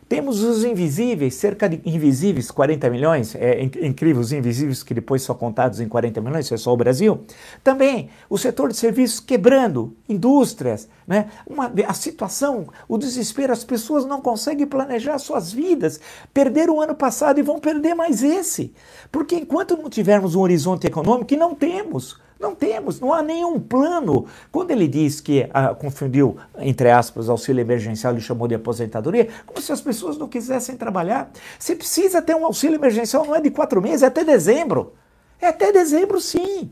Temos 0.09 0.41
os 0.41 0.63
invisíveis, 0.63 1.35
cerca 1.35 1.69
de 1.69 1.79
invisíveis, 1.85 2.49
40 2.49 2.89
milhões, 2.89 3.35
é 3.35 3.61
incrível 3.61 4.19
os 4.19 4.33
invisíveis 4.33 4.81
que 4.81 4.91
depois 4.91 5.21
são 5.21 5.35
contados 5.35 5.79
em 5.79 5.87
40 5.87 6.19
milhões, 6.19 6.45
isso 6.45 6.55
é 6.55 6.57
só 6.57 6.73
o 6.73 6.77
Brasil. 6.77 7.21
Também 7.63 8.09
o 8.27 8.35
setor 8.35 8.69
de 8.69 8.75
serviços 8.75 9.19
quebrando, 9.19 9.95
indústrias, 10.09 10.89
né? 11.05 11.29
Uma, 11.45 11.71
a 11.87 11.93
situação, 11.93 12.69
o 12.87 12.97
desespero, 12.97 13.53
as 13.53 13.63
pessoas 13.63 14.03
não 14.03 14.19
conseguem 14.19 14.65
planejar 14.65 15.19
suas 15.19 15.51
vidas. 15.51 15.99
Perderam 16.33 16.77
o 16.77 16.81
ano 16.81 16.95
passado 16.95 17.39
e 17.39 17.43
vão 17.43 17.59
perder 17.59 17.93
mais 17.93 18.23
esse. 18.23 18.73
Porque 19.11 19.35
enquanto 19.35 19.77
não 19.77 19.91
tivermos 19.91 20.33
um 20.33 20.41
horizonte 20.41 20.87
econômico, 20.87 21.27
que 21.27 21.37
não 21.37 21.53
temos, 21.53 22.19
não 22.39 22.55
temos, 22.55 22.99
não 22.99 23.13
há 23.13 23.21
nenhum 23.21 23.59
plano. 23.59 24.25
Quando 24.51 24.71
ele 24.71 24.87
diz 24.87 25.19
que 25.19 25.49
ah, 25.53 25.75
confundiu, 25.75 26.37
entre 26.57 26.89
aspas, 26.89 27.27
auxílio 27.27 27.61
emergencial, 27.61 28.13
ele 28.13 28.21
chamou 28.21 28.47
de 28.47 28.55
aposentadoria, 28.55 29.27
como 29.45 29.59
se 29.61 29.71
as 29.71 29.81
pessoas 29.81 30.17
não 30.17 30.27
quisessem 30.27 30.77
trabalhar. 30.77 31.29
Você 31.59 31.75
precisa 31.75 32.21
ter 32.21 32.35
um 32.35 32.45
auxílio 32.45 32.75
emergencial, 32.75 33.25
não 33.25 33.35
é 33.35 33.41
de 33.41 33.51
quatro 33.51 33.81
meses, 33.81 34.03
é 34.03 34.07
até 34.07 34.23
dezembro. 34.23 34.93
É 35.41 35.47
até 35.47 35.71
dezembro, 35.71 36.21
sim. 36.21 36.71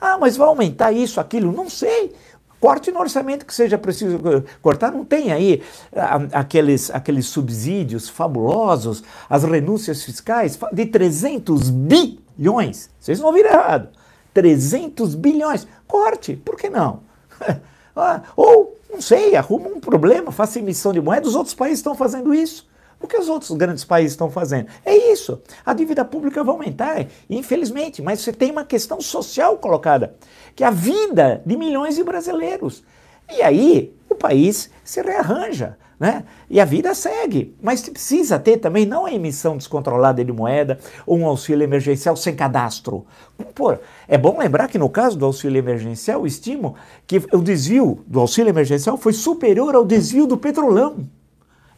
Ah, 0.00 0.18
mas 0.18 0.36
vai 0.36 0.48
aumentar 0.48 0.90
isso, 0.90 1.20
aquilo? 1.20 1.52
Não 1.52 1.70
sei. 1.70 2.12
Corte 2.60 2.90
no 2.90 2.98
orçamento 2.98 3.46
que 3.46 3.54
seja 3.54 3.78
preciso 3.78 4.18
cortar. 4.60 4.90
Não 4.90 5.04
tem 5.04 5.30
aí 5.30 5.62
ah, 5.94 6.20
aqueles, 6.32 6.90
aqueles 6.90 7.26
subsídios 7.26 8.08
fabulosos, 8.08 9.04
as 9.30 9.44
renúncias 9.44 10.02
fiscais 10.02 10.58
de 10.72 10.86
300 10.86 11.70
bilhões. 11.70 12.90
Vocês 12.98 13.20
não 13.20 13.28
ouviram 13.28 13.50
errado. 13.50 13.88
300 14.34 15.14
bilhões. 15.14 15.66
Corte, 15.86 16.36
por 16.36 16.56
que 16.56 16.68
não? 16.68 17.00
Ah, 17.96 18.22
ou, 18.36 18.76
não 18.90 19.00
sei, 19.00 19.36
arruma 19.36 19.68
um 19.68 19.78
problema, 19.78 20.32
faça 20.32 20.58
emissão 20.58 20.92
de 20.92 21.00
moeda. 21.00 21.28
Os 21.28 21.36
outros 21.36 21.54
países 21.54 21.78
estão 21.78 21.94
fazendo 21.94 22.34
isso. 22.34 22.68
O 23.00 23.06
que 23.06 23.16
os 23.16 23.28
outros 23.28 23.52
grandes 23.52 23.84
países 23.84 24.14
estão 24.14 24.28
fazendo? 24.28 24.66
É 24.84 25.12
isso. 25.12 25.40
A 25.64 25.72
dívida 25.72 26.04
pública 26.04 26.42
vai 26.42 26.52
aumentar, 26.52 27.06
infelizmente, 27.30 28.02
mas 28.02 28.20
você 28.20 28.32
tem 28.32 28.50
uma 28.50 28.64
questão 28.64 29.00
social 29.00 29.58
colocada, 29.58 30.16
que 30.56 30.64
é 30.64 30.66
a 30.66 30.70
vida 30.70 31.40
de 31.46 31.56
milhões 31.56 31.94
de 31.94 32.02
brasileiros. 32.02 32.82
E 33.30 33.42
aí 33.42 33.94
país 34.24 34.70
se 34.82 35.02
rearranja. 35.02 35.76
Né? 36.00 36.24
E 36.50 36.58
a 36.58 36.64
vida 36.64 36.92
segue, 36.94 37.54
mas 37.62 37.88
precisa 37.88 38.38
ter 38.38 38.56
também 38.56 38.84
não 38.84 39.06
a 39.06 39.12
emissão 39.12 39.56
descontrolada 39.56 40.24
de 40.24 40.32
moeda 40.32 40.78
ou 41.06 41.18
um 41.18 41.26
auxílio 41.26 41.62
emergencial 41.62 42.16
sem 42.16 42.34
cadastro. 42.34 43.06
Pô, 43.54 43.76
é 44.08 44.18
bom 44.18 44.38
lembrar 44.38 44.68
que 44.68 44.78
no 44.78 44.88
caso 44.88 45.16
do 45.16 45.24
auxílio 45.24 45.58
emergencial, 45.58 46.26
estimo 46.26 46.74
que 47.06 47.22
o 47.32 47.38
desvio 47.38 48.02
do 48.06 48.18
auxílio 48.18 48.50
emergencial 48.50 48.96
foi 48.96 49.12
superior 49.12 49.74
ao 49.74 49.84
desvio 49.84 50.26
do 50.26 50.36
petrolão. 50.36 51.08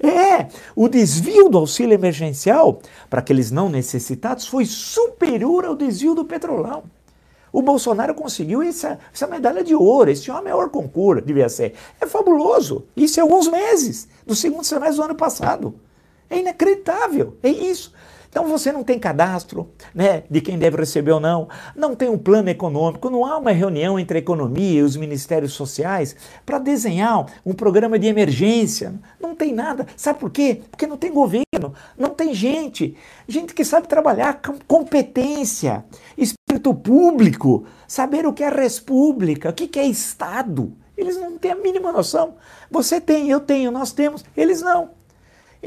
É, 0.00 0.46
o 0.74 0.88
desvio 0.88 1.48
do 1.48 1.58
auxílio 1.58 1.94
emergencial 1.94 2.80
para 3.10 3.20
aqueles 3.20 3.50
não 3.50 3.68
necessitados 3.68 4.46
foi 4.46 4.64
superior 4.64 5.64
ao 5.64 5.74
desvio 5.74 6.14
do 6.14 6.24
petrolão. 6.24 6.84
O 7.56 7.62
Bolsonaro 7.62 8.14
conseguiu 8.14 8.62
essa, 8.62 8.98
essa 9.14 9.26
medalha 9.26 9.64
de 9.64 9.74
ouro. 9.74 10.10
Esse 10.10 10.30
homem 10.30 10.50
é 10.50 10.54
o 10.54 10.58
maior 10.58 10.68
concurso, 10.68 11.24
devia 11.24 11.48
ser. 11.48 11.72
É 11.98 12.04
fabuloso. 12.04 12.84
Isso 12.94 13.18
em 13.18 13.22
alguns 13.22 13.48
meses 13.48 14.06
do 14.26 14.36
segundo 14.36 14.62
semestre 14.62 14.96
do 14.96 15.04
ano 15.04 15.14
passado. 15.14 15.74
É 16.28 16.38
inacreditável. 16.38 17.38
É 17.42 17.48
isso. 17.48 17.94
Então 18.36 18.46
você 18.46 18.70
não 18.70 18.84
tem 18.84 18.98
cadastro 18.98 19.70
né, 19.94 20.24
de 20.28 20.42
quem 20.42 20.58
deve 20.58 20.76
receber 20.76 21.12
ou 21.12 21.18
não, 21.18 21.48
não 21.74 21.96
tem 21.96 22.10
um 22.10 22.18
plano 22.18 22.50
econômico, 22.50 23.08
não 23.08 23.24
há 23.24 23.38
uma 23.38 23.50
reunião 23.50 23.98
entre 23.98 24.18
a 24.18 24.20
economia 24.20 24.80
e 24.80 24.82
os 24.82 24.94
ministérios 24.94 25.54
sociais 25.54 26.14
para 26.44 26.58
desenhar 26.58 27.24
um 27.46 27.54
programa 27.54 27.98
de 27.98 28.06
emergência. 28.06 28.92
Não 29.18 29.34
tem 29.34 29.54
nada. 29.54 29.86
Sabe 29.96 30.18
por 30.18 30.30
quê? 30.30 30.60
Porque 30.70 30.86
não 30.86 30.98
tem 30.98 31.14
governo, 31.14 31.72
não 31.96 32.10
tem 32.10 32.34
gente. 32.34 32.94
Gente 33.26 33.54
que 33.54 33.64
sabe 33.64 33.88
trabalhar, 33.88 34.42
com 34.42 34.58
competência, 34.68 35.82
espírito 36.18 36.74
público, 36.74 37.64
saber 37.88 38.26
o 38.26 38.34
que 38.34 38.44
é 38.44 38.50
república, 38.50 39.48
o 39.48 39.52
que 39.54 39.78
é 39.78 39.86
Estado. 39.86 40.74
Eles 40.94 41.16
não 41.16 41.38
têm 41.38 41.52
a 41.52 41.56
mínima 41.56 41.90
noção. 41.90 42.34
Você 42.70 43.00
tem, 43.00 43.30
eu 43.30 43.40
tenho, 43.40 43.70
nós 43.70 43.92
temos, 43.92 44.22
eles 44.36 44.60
não. 44.60 44.90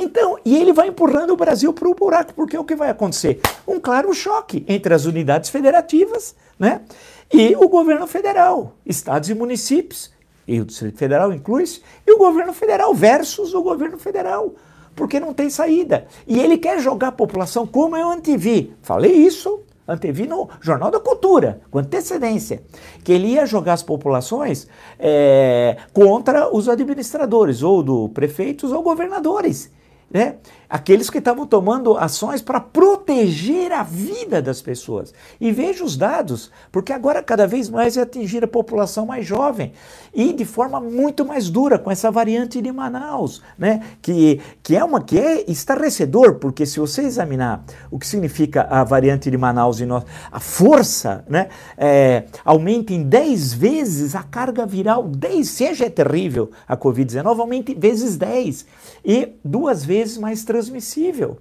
Então, 0.01 0.37
e 0.45 0.55
ele 0.55 0.71
vai 0.71 0.87
empurrando 0.87 1.31
o 1.31 1.35
Brasil 1.35 1.73
para 1.73 1.89
o 1.89 1.93
buraco, 1.93 2.33
porque 2.33 2.57
o 2.57 2.63
que 2.63 2.73
vai 2.73 2.89
acontecer? 2.89 3.41
Um 3.67 3.81
claro 3.81 4.13
choque 4.13 4.63
entre 4.65 4.93
as 4.93 5.03
unidades 5.03 5.49
federativas 5.49 6.33
né, 6.57 6.83
e 7.31 7.53
o 7.57 7.67
governo 7.67 8.07
federal, 8.07 8.77
estados 8.85 9.29
e 9.29 9.35
municípios, 9.35 10.09
e 10.47 10.61
o 10.61 10.65
Distrito 10.65 10.97
Federal 10.97 11.33
inclui-se, 11.33 11.81
e 12.07 12.13
o 12.13 12.17
governo 12.17 12.53
federal 12.53 12.93
versus 12.93 13.53
o 13.53 13.61
governo 13.61 13.97
federal, 13.97 14.53
porque 14.95 15.19
não 15.19 15.33
tem 15.33 15.49
saída. 15.49 16.07
E 16.25 16.39
ele 16.39 16.57
quer 16.57 16.79
jogar 16.79 17.09
a 17.09 17.11
população 17.11 17.67
como 17.67 17.97
eu 17.97 18.09
antevi. 18.09 18.73
Falei 18.81 19.11
isso 19.11 19.63
antevi 19.85 20.27
no 20.27 20.47
Jornal 20.61 20.91
da 20.91 20.99
Cultura, 20.99 21.61
com 21.69 21.79
antecedência, 21.79 22.61
que 23.03 23.11
ele 23.11 23.29
ia 23.29 23.45
jogar 23.45 23.73
as 23.73 23.83
populações 23.83 24.67
é, 24.99 25.77
contra 25.91 26.55
os 26.55 26.69
administradores, 26.69 27.63
ou 27.63 27.81
do 27.81 28.07
prefeitos 28.09 28.71
ou 28.71 28.81
governadores 28.83 29.71
né? 30.11 30.37
Aqueles 30.69 31.09
que 31.09 31.17
estavam 31.17 31.45
tomando 31.45 31.97
ações 31.97 32.41
para 32.41 32.59
proteger 32.59 33.71
a 33.71 33.83
vida 33.83 34.41
das 34.41 34.61
pessoas. 34.61 35.13
E 35.39 35.51
veja 35.51 35.83
os 35.83 35.97
dados, 35.97 36.51
porque 36.71 36.93
agora 36.93 37.23
cada 37.23 37.47
vez 37.47 37.69
mais 37.69 37.97
é 37.97 38.01
atingir 38.01 38.43
a 38.43 38.47
população 38.47 39.05
mais 39.05 39.25
jovem 39.25 39.73
e 40.13 40.33
de 40.33 40.45
forma 40.45 40.79
muito 40.79 41.25
mais 41.25 41.49
dura 41.49 41.79
com 41.79 41.89
essa 41.89 42.11
variante 42.11 42.61
de 42.61 42.71
Manaus, 42.71 43.41
né? 43.57 43.81
que, 44.01 44.39
que 44.61 44.75
é 44.75 44.83
uma 44.83 45.01
que 45.01 45.19
é 45.19 45.49
estarrecedor, 45.49 46.35
porque 46.35 46.65
se 46.65 46.79
você 46.79 47.01
examinar 47.01 47.63
o 47.89 47.97
que 47.97 48.07
significa 48.07 48.63
a 48.69 48.83
variante 48.83 49.29
de 49.29 49.37
Manaus 49.37 49.79
e 49.79 49.89
a 50.31 50.39
força 50.39 51.09
né? 51.27 51.49
É, 51.77 52.25
aumenta 52.43 52.93
em 52.93 53.03
10 53.03 53.53
vezes 53.53 54.15
a 54.15 54.23
carga 54.23 54.65
viral, 54.65 55.07
10, 55.07 55.47
seja 55.47 55.85
é 55.85 55.89
terrível 55.89 56.51
a 56.67 56.77
Covid-19, 56.77 57.39
aumenta 57.39 57.71
em 57.71 57.79
vezes 57.79 58.17
10 58.17 58.65
e 59.03 59.33
duas 59.43 59.83
vezes 59.83 60.17
mais 60.17 60.43
transmissível. 60.59 61.37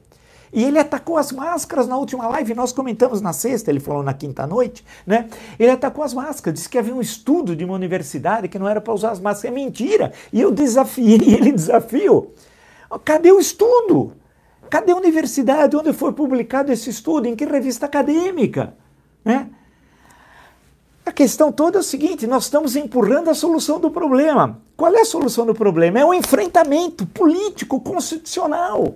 E 0.50 0.64
ele 0.64 0.78
atacou 0.78 1.18
as 1.18 1.30
máscaras 1.30 1.86
na 1.86 1.96
última 1.98 2.26
live, 2.28 2.54
nós 2.54 2.72
comentamos 2.72 3.20
na 3.20 3.34
sexta, 3.34 3.70
ele 3.70 3.80
falou 3.80 4.02
na 4.02 4.14
quinta 4.14 4.46
noite, 4.46 4.82
né? 5.06 5.28
Ele 5.58 5.70
atacou 5.70 6.02
as 6.02 6.14
máscaras, 6.14 6.58
disse 6.58 6.68
que 6.70 6.78
havia 6.78 6.94
um 6.94 7.02
estudo 7.02 7.54
de 7.54 7.64
uma 7.64 7.74
universidade 7.74 8.48
que 8.48 8.58
não 8.58 8.66
era 8.66 8.80
para 8.80 8.94
usar 8.94 9.10
as 9.10 9.20
máscaras. 9.20 9.52
É 9.52 9.54
mentira! 9.54 10.12
E 10.32 10.40
eu 10.40 10.50
desafiei 10.50 11.20
ele, 11.34 11.52
desafio. 11.52 12.30
Cadê 13.04 13.30
o 13.30 13.38
estudo? 13.38 14.12
Cadê 14.70 14.92
a 14.92 14.96
universidade? 14.96 15.76
Onde 15.76 15.92
foi 15.92 16.12
publicado 16.12 16.72
esse 16.72 16.88
estudo? 16.88 17.26
Em 17.26 17.36
que 17.36 17.44
revista 17.44 17.84
acadêmica? 17.84 18.74
Né? 19.22 19.50
A 21.04 21.12
questão 21.12 21.52
toda 21.52 21.76
é 21.76 21.80
o 21.80 21.84
seguinte: 21.84 22.26
nós 22.26 22.44
estamos 22.44 22.74
empurrando 22.74 23.28
a 23.28 23.34
solução 23.34 23.78
do 23.78 23.90
problema. 23.90 24.62
Qual 24.74 24.94
é 24.94 25.02
a 25.02 25.04
solução 25.04 25.44
do 25.44 25.54
problema? 25.54 25.98
É 25.98 26.04
o 26.06 26.14
enfrentamento 26.14 27.04
político, 27.04 27.80
constitucional. 27.80 28.94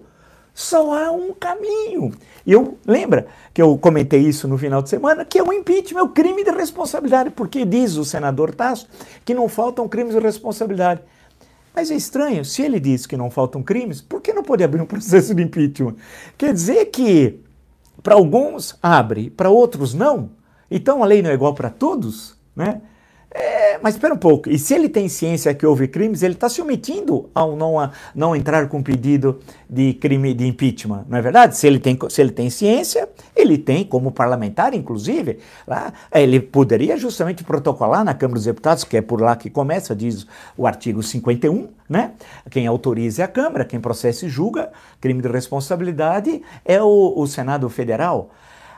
Só 0.54 0.92
há 0.92 1.10
um 1.10 1.32
caminho. 1.32 2.12
E 2.46 2.52
eu 2.52 2.76
lembra 2.86 3.26
que 3.54 3.62
eu 3.62 3.76
comentei 3.78 4.20
isso 4.20 4.46
no 4.46 4.58
final 4.58 4.82
de 4.82 4.90
semana, 4.90 5.24
que 5.24 5.38
é 5.38 5.42
o 5.42 5.52
impeachment, 5.52 6.00
é 6.00 6.02
o 6.02 6.08
crime 6.08 6.44
de 6.44 6.50
responsabilidade, 6.50 7.30
porque 7.30 7.64
diz 7.64 7.96
o 7.96 8.04
senador 8.04 8.54
Tasso 8.54 8.86
que 9.24 9.34
não 9.34 9.48
faltam 9.48 9.88
crimes 9.88 10.14
de 10.14 10.20
responsabilidade. 10.20 11.00
Mas 11.74 11.90
é 11.90 11.94
estranho, 11.94 12.44
se 12.44 12.62
ele 12.62 12.78
diz 12.78 13.06
que 13.06 13.16
não 13.16 13.30
faltam 13.30 13.62
crimes, 13.62 14.02
por 14.02 14.20
que 14.20 14.32
não 14.32 14.42
pode 14.42 14.62
abrir 14.62 14.82
um 14.82 14.86
processo 14.86 15.34
de 15.34 15.42
impeachment? 15.42 15.96
Quer 16.36 16.52
dizer 16.52 16.86
que 16.86 17.40
para 18.02 18.14
alguns 18.14 18.78
abre, 18.82 19.30
para 19.30 19.48
outros 19.48 19.94
não. 19.94 20.30
Então 20.70 21.02
a 21.02 21.06
lei 21.06 21.22
não 21.22 21.30
é 21.30 21.34
igual 21.34 21.54
para 21.54 21.70
todos, 21.70 22.36
né? 22.54 22.82
É, 23.34 23.78
mas 23.82 23.94
espera 23.94 24.12
um 24.12 24.18
pouco, 24.18 24.50
e 24.50 24.58
se 24.58 24.74
ele 24.74 24.90
tem 24.90 25.08
ciência 25.08 25.54
que 25.54 25.64
houve 25.64 25.88
crimes, 25.88 26.22
ele 26.22 26.34
está 26.34 26.50
se 26.50 26.60
omitindo 26.60 27.30
ao 27.34 27.56
não, 27.56 27.80
a, 27.80 27.90
não 28.14 28.36
entrar 28.36 28.68
com 28.68 28.82
pedido 28.82 29.40
de 29.70 29.94
crime 29.94 30.34
de 30.34 30.46
impeachment, 30.46 31.06
não 31.08 31.16
é 31.16 31.22
verdade? 31.22 31.56
Se 31.56 31.66
ele 31.66 31.78
tem, 31.78 31.98
se 32.10 32.20
ele 32.20 32.30
tem 32.30 32.50
ciência, 32.50 33.08
ele 33.34 33.56
tem, 33.56 33.84
como 33.84 34.12
parlamentar, 34.12 34.74
inclusive, 34.74 35.38
lá, 35.66 35.94
ele 36.12 36.40
poderia 36.40 36.98
justamente 36.98 37.42
protocolar 37.42 38.04
na 38.04 38.12
Câmara 38.12 38.34
dos 38.34 38.44
Deputados, 38.44 38.84
que 38.84 38.98
é 38.98 39.00
por 39.00 39.22
lá 39.22 39.34
que 39.34 39.48
começa, 39.48 39.96
diz 39.96 40.26
o 40.54 40.66
artigo 40.66 41.02
51, 41.02 41.68
né? 41.88 42.12
Quem 42.50 42.66
autoriza 42.66 43.22
é 43.22 43.24
a 43.24 43.28
Câmara, 43.28 43.64
quem 43.64 43.80
processa 43.80 44.26
e 44.26 44.28
julga, 44.28 44.70
crime 45.00 45.22
de 45.22 45.28
responsabilidade 45.28 46.42
é 46.66 46.82
o, 46.82 47.14
o 47.16 47.26
Senado 47.26 47.66
Federal. 47.70 48.30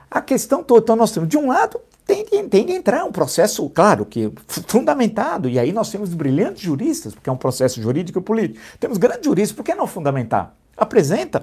A 0.09 0.21
questão 0.21 0.63
toda, 0.63 0.85
então 0.85 0.95
nós 0.95 1.11
temos, 1.11 1.29
de 1.29 1.37
um 1.37 1.49
lado, 1.49 1.81
tem, 2.07 2.25
tem, 2.25 2.49
tem, 2.49 2.67
que 2.67 2.73
entrar 2.73 3.05
um 3.05 3.13
processo, 3.13 3.69
claro, 3.71 4.05
que 4.05 4.31
fundamentado, 4.47 5.49
e 5.49 5.59
aí 5.59 5.73
nós 5.73 5.91
temos 5.91 6.13
brilhantes 6.13 6.63
juristas, 6.63 7.15
porque 7.15 7.31
é 7.31 7.33
um 7.33 7.37
processo 7.37 7.81
jurídico 7.81 8.19
e 8.19 8.23
político. 8.23 8.61
Temos 8.79 8.99
grandes 8.99 9.25
juristas, 9.25 9.57
por 9.57 9.65
que 9.65 9.75
não 9.75 9.87
fundamentar? 9.87 10.55
Apresenta, 10.77 11.43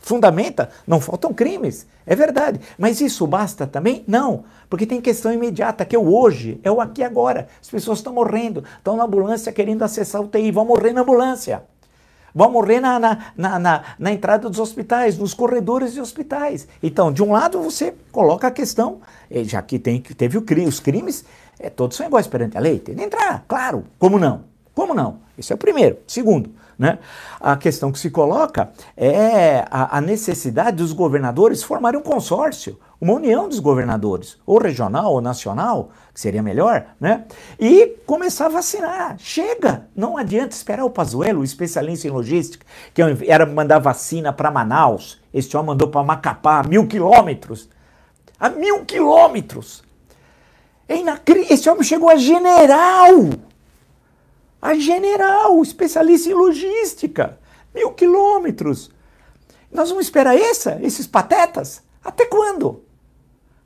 fundamenta, 0.00 0.68
não 0.86 1.00
faltam 1.00 1.32
crimes, 1.32 1.86
é 2.04 2.14
verdade. 2.14 2.60
Mas 2.78 3.00
isso 3.00 3.26
basta 3.26 3.66
também? 3.66 4.04
Não, 4.06 4.44
porque 4.68 4.84
tem 4.84 5.00
questão 5.00 5.32
imediata, 5.32 5.84
que 5.84 5.96
é 5.96 5.98
o 5.98 6.14
hoje, 6.14 6.60
é 6.62 6.70
o 6.70 6.80
aqui 6.80 7.02
agora. 7.02 7.48
As 7.60 7.70
pessoas 7.70 7.98
estão 7.98 8.12
morrendo, 8.12 8.62
estão 8.76 8.96
na 8.96 9.04
ambulância 9.04 9.50
querendo 9.50 9.82
acessar 9.82 10.20
o 10.20 10.28
TI, 10.28 10.50
vão 10.50 10.66
morrer 10.66 10.92
na 10.92 11.00
ambulância. 11.00 11.62
Vão 12.34 12.50
morrer 12.50 12.80
na, 12.80 12.98
na, 12.98 13.18
na, 13.36 13.58
na, 13.58 13.84
na 13.98 14.12
entrada 14.12 14.48
dos 14.48 14.58
hospitais, 14.58 15.18
nos 15.18 15.34
corredores 15.34 15.92
de 15.92 16.00
hospitais. 16.00 16.66
Então, 16.82 17.12
de 17.12 17.22
um 17.22 17.32
lado, 17.32 17.60
você 17.60 17.94
coloca 18.10 18.46
a 18.46 18.50
questão, 18.50 19.00
eh, 19.30 19.44
já 19.44 19.60
que 19.60 19.78
tem, 19.78 20.00
teve 20.00 20.38
o 20.38 20.44
os 20.66 20.80
crimes, 20.80 21.24
é, 21.58 21.68
todos 21.70 21.96
são 21.96 22.06
iguais 22.06 22.26
perante 22.26 22.56
a 22.56 22.60
lei, 22.60 22.78
tem 22.78 22.94
que 22.94 23.02
entrar, 23.02 23.44
claro. 23.46 23.84
Como 23.98 24.18
não? 24.18 24.44
Como 24.74 24.94
não? 24.94 25.18
Esse 25.38 25.52
é 25.52 25.54
o 25.54 25.58
primeiro. 25.58 25.98
Segundo, 26.06 26.50
né? 26.82 26.98
A 27.40 27.56
questão 27.56 27.92
que 27.92 27.98
se 28.00 28.10
coloca 28.10 28.72
é 28.96 29.64
a, 29.70 29.98
a, 29.98 30.00
necessidade 30.00 30.78
dos 30.78 30.92
governadores 30.92 31.62
formarem 31.62 32.00
um 32.00 32.02
consórcio, 32.02 32.76
uma 33.00 33.12
união 33.12 33.48
dos 33.48 33.60
governadores, 33.60 34.36
ou 34.44 34.58
regional 34.58 35.12
ou 35.12 35.20
nacional, 35.20 35.90
que 36.12 36.20
seria 36.20 36.42
melhor, 36.42 36.86
né? 37.00 37.24
E 37.58 37.98
começar 38.04 38.46
a 38.46 38.48
vacinar. 38.48 39.14
Chega! 39.16 39.86
Não 39.94 40.16
adianta 40.16 40.56
esperar 40.56 40.84
o 40.84 40.90
Pazuello, 40.90 41.42
o 41.42 41.44
especialista 41.44 42.08
em 42.08 42.10
logística, 42.10 42.66
que 42.92 43.00
era 43.28 43.46
mandar 43.46 43.78
vacina 43.78 44.32
para 44.32 44.50
Manaus. 44.50 45.20
Este 45.32 45.56
homem 45.56 45.68
mandou 45.68 45.86
para 45.86 46.02
Macapá, 46.02 46.58
a 46.58 46.62
mil 46.64 46.88
quilômetros. 46.88 47.68
A 48.40 48.50
mil 48.50 48.84
quilômetros! 48.84 49.84
É 50.88 50.96
inacreditável. 50.96 51.54
Esse 51.54 51.70
homem 51.70 51.84
chegou 51.84 52.10
a 52.10 52.16
general! 52.16 53.51
A 54.62 54.74
general, 54.74 55.60
especialista 55.60 56.30
em 56.30 56.34
logística. 56.34 57.38
Mil 57.74 57.90
quilômetros. 57.92 58.90
Nós 59.72 59.88
vamos 59.88 60.06
esperar 60.06 60.36
essa, 60.36 60.78
esses 60.80 61.06
patetas? 61.06 61.82
Até 62.04 62.26
quando? 62.26 62.84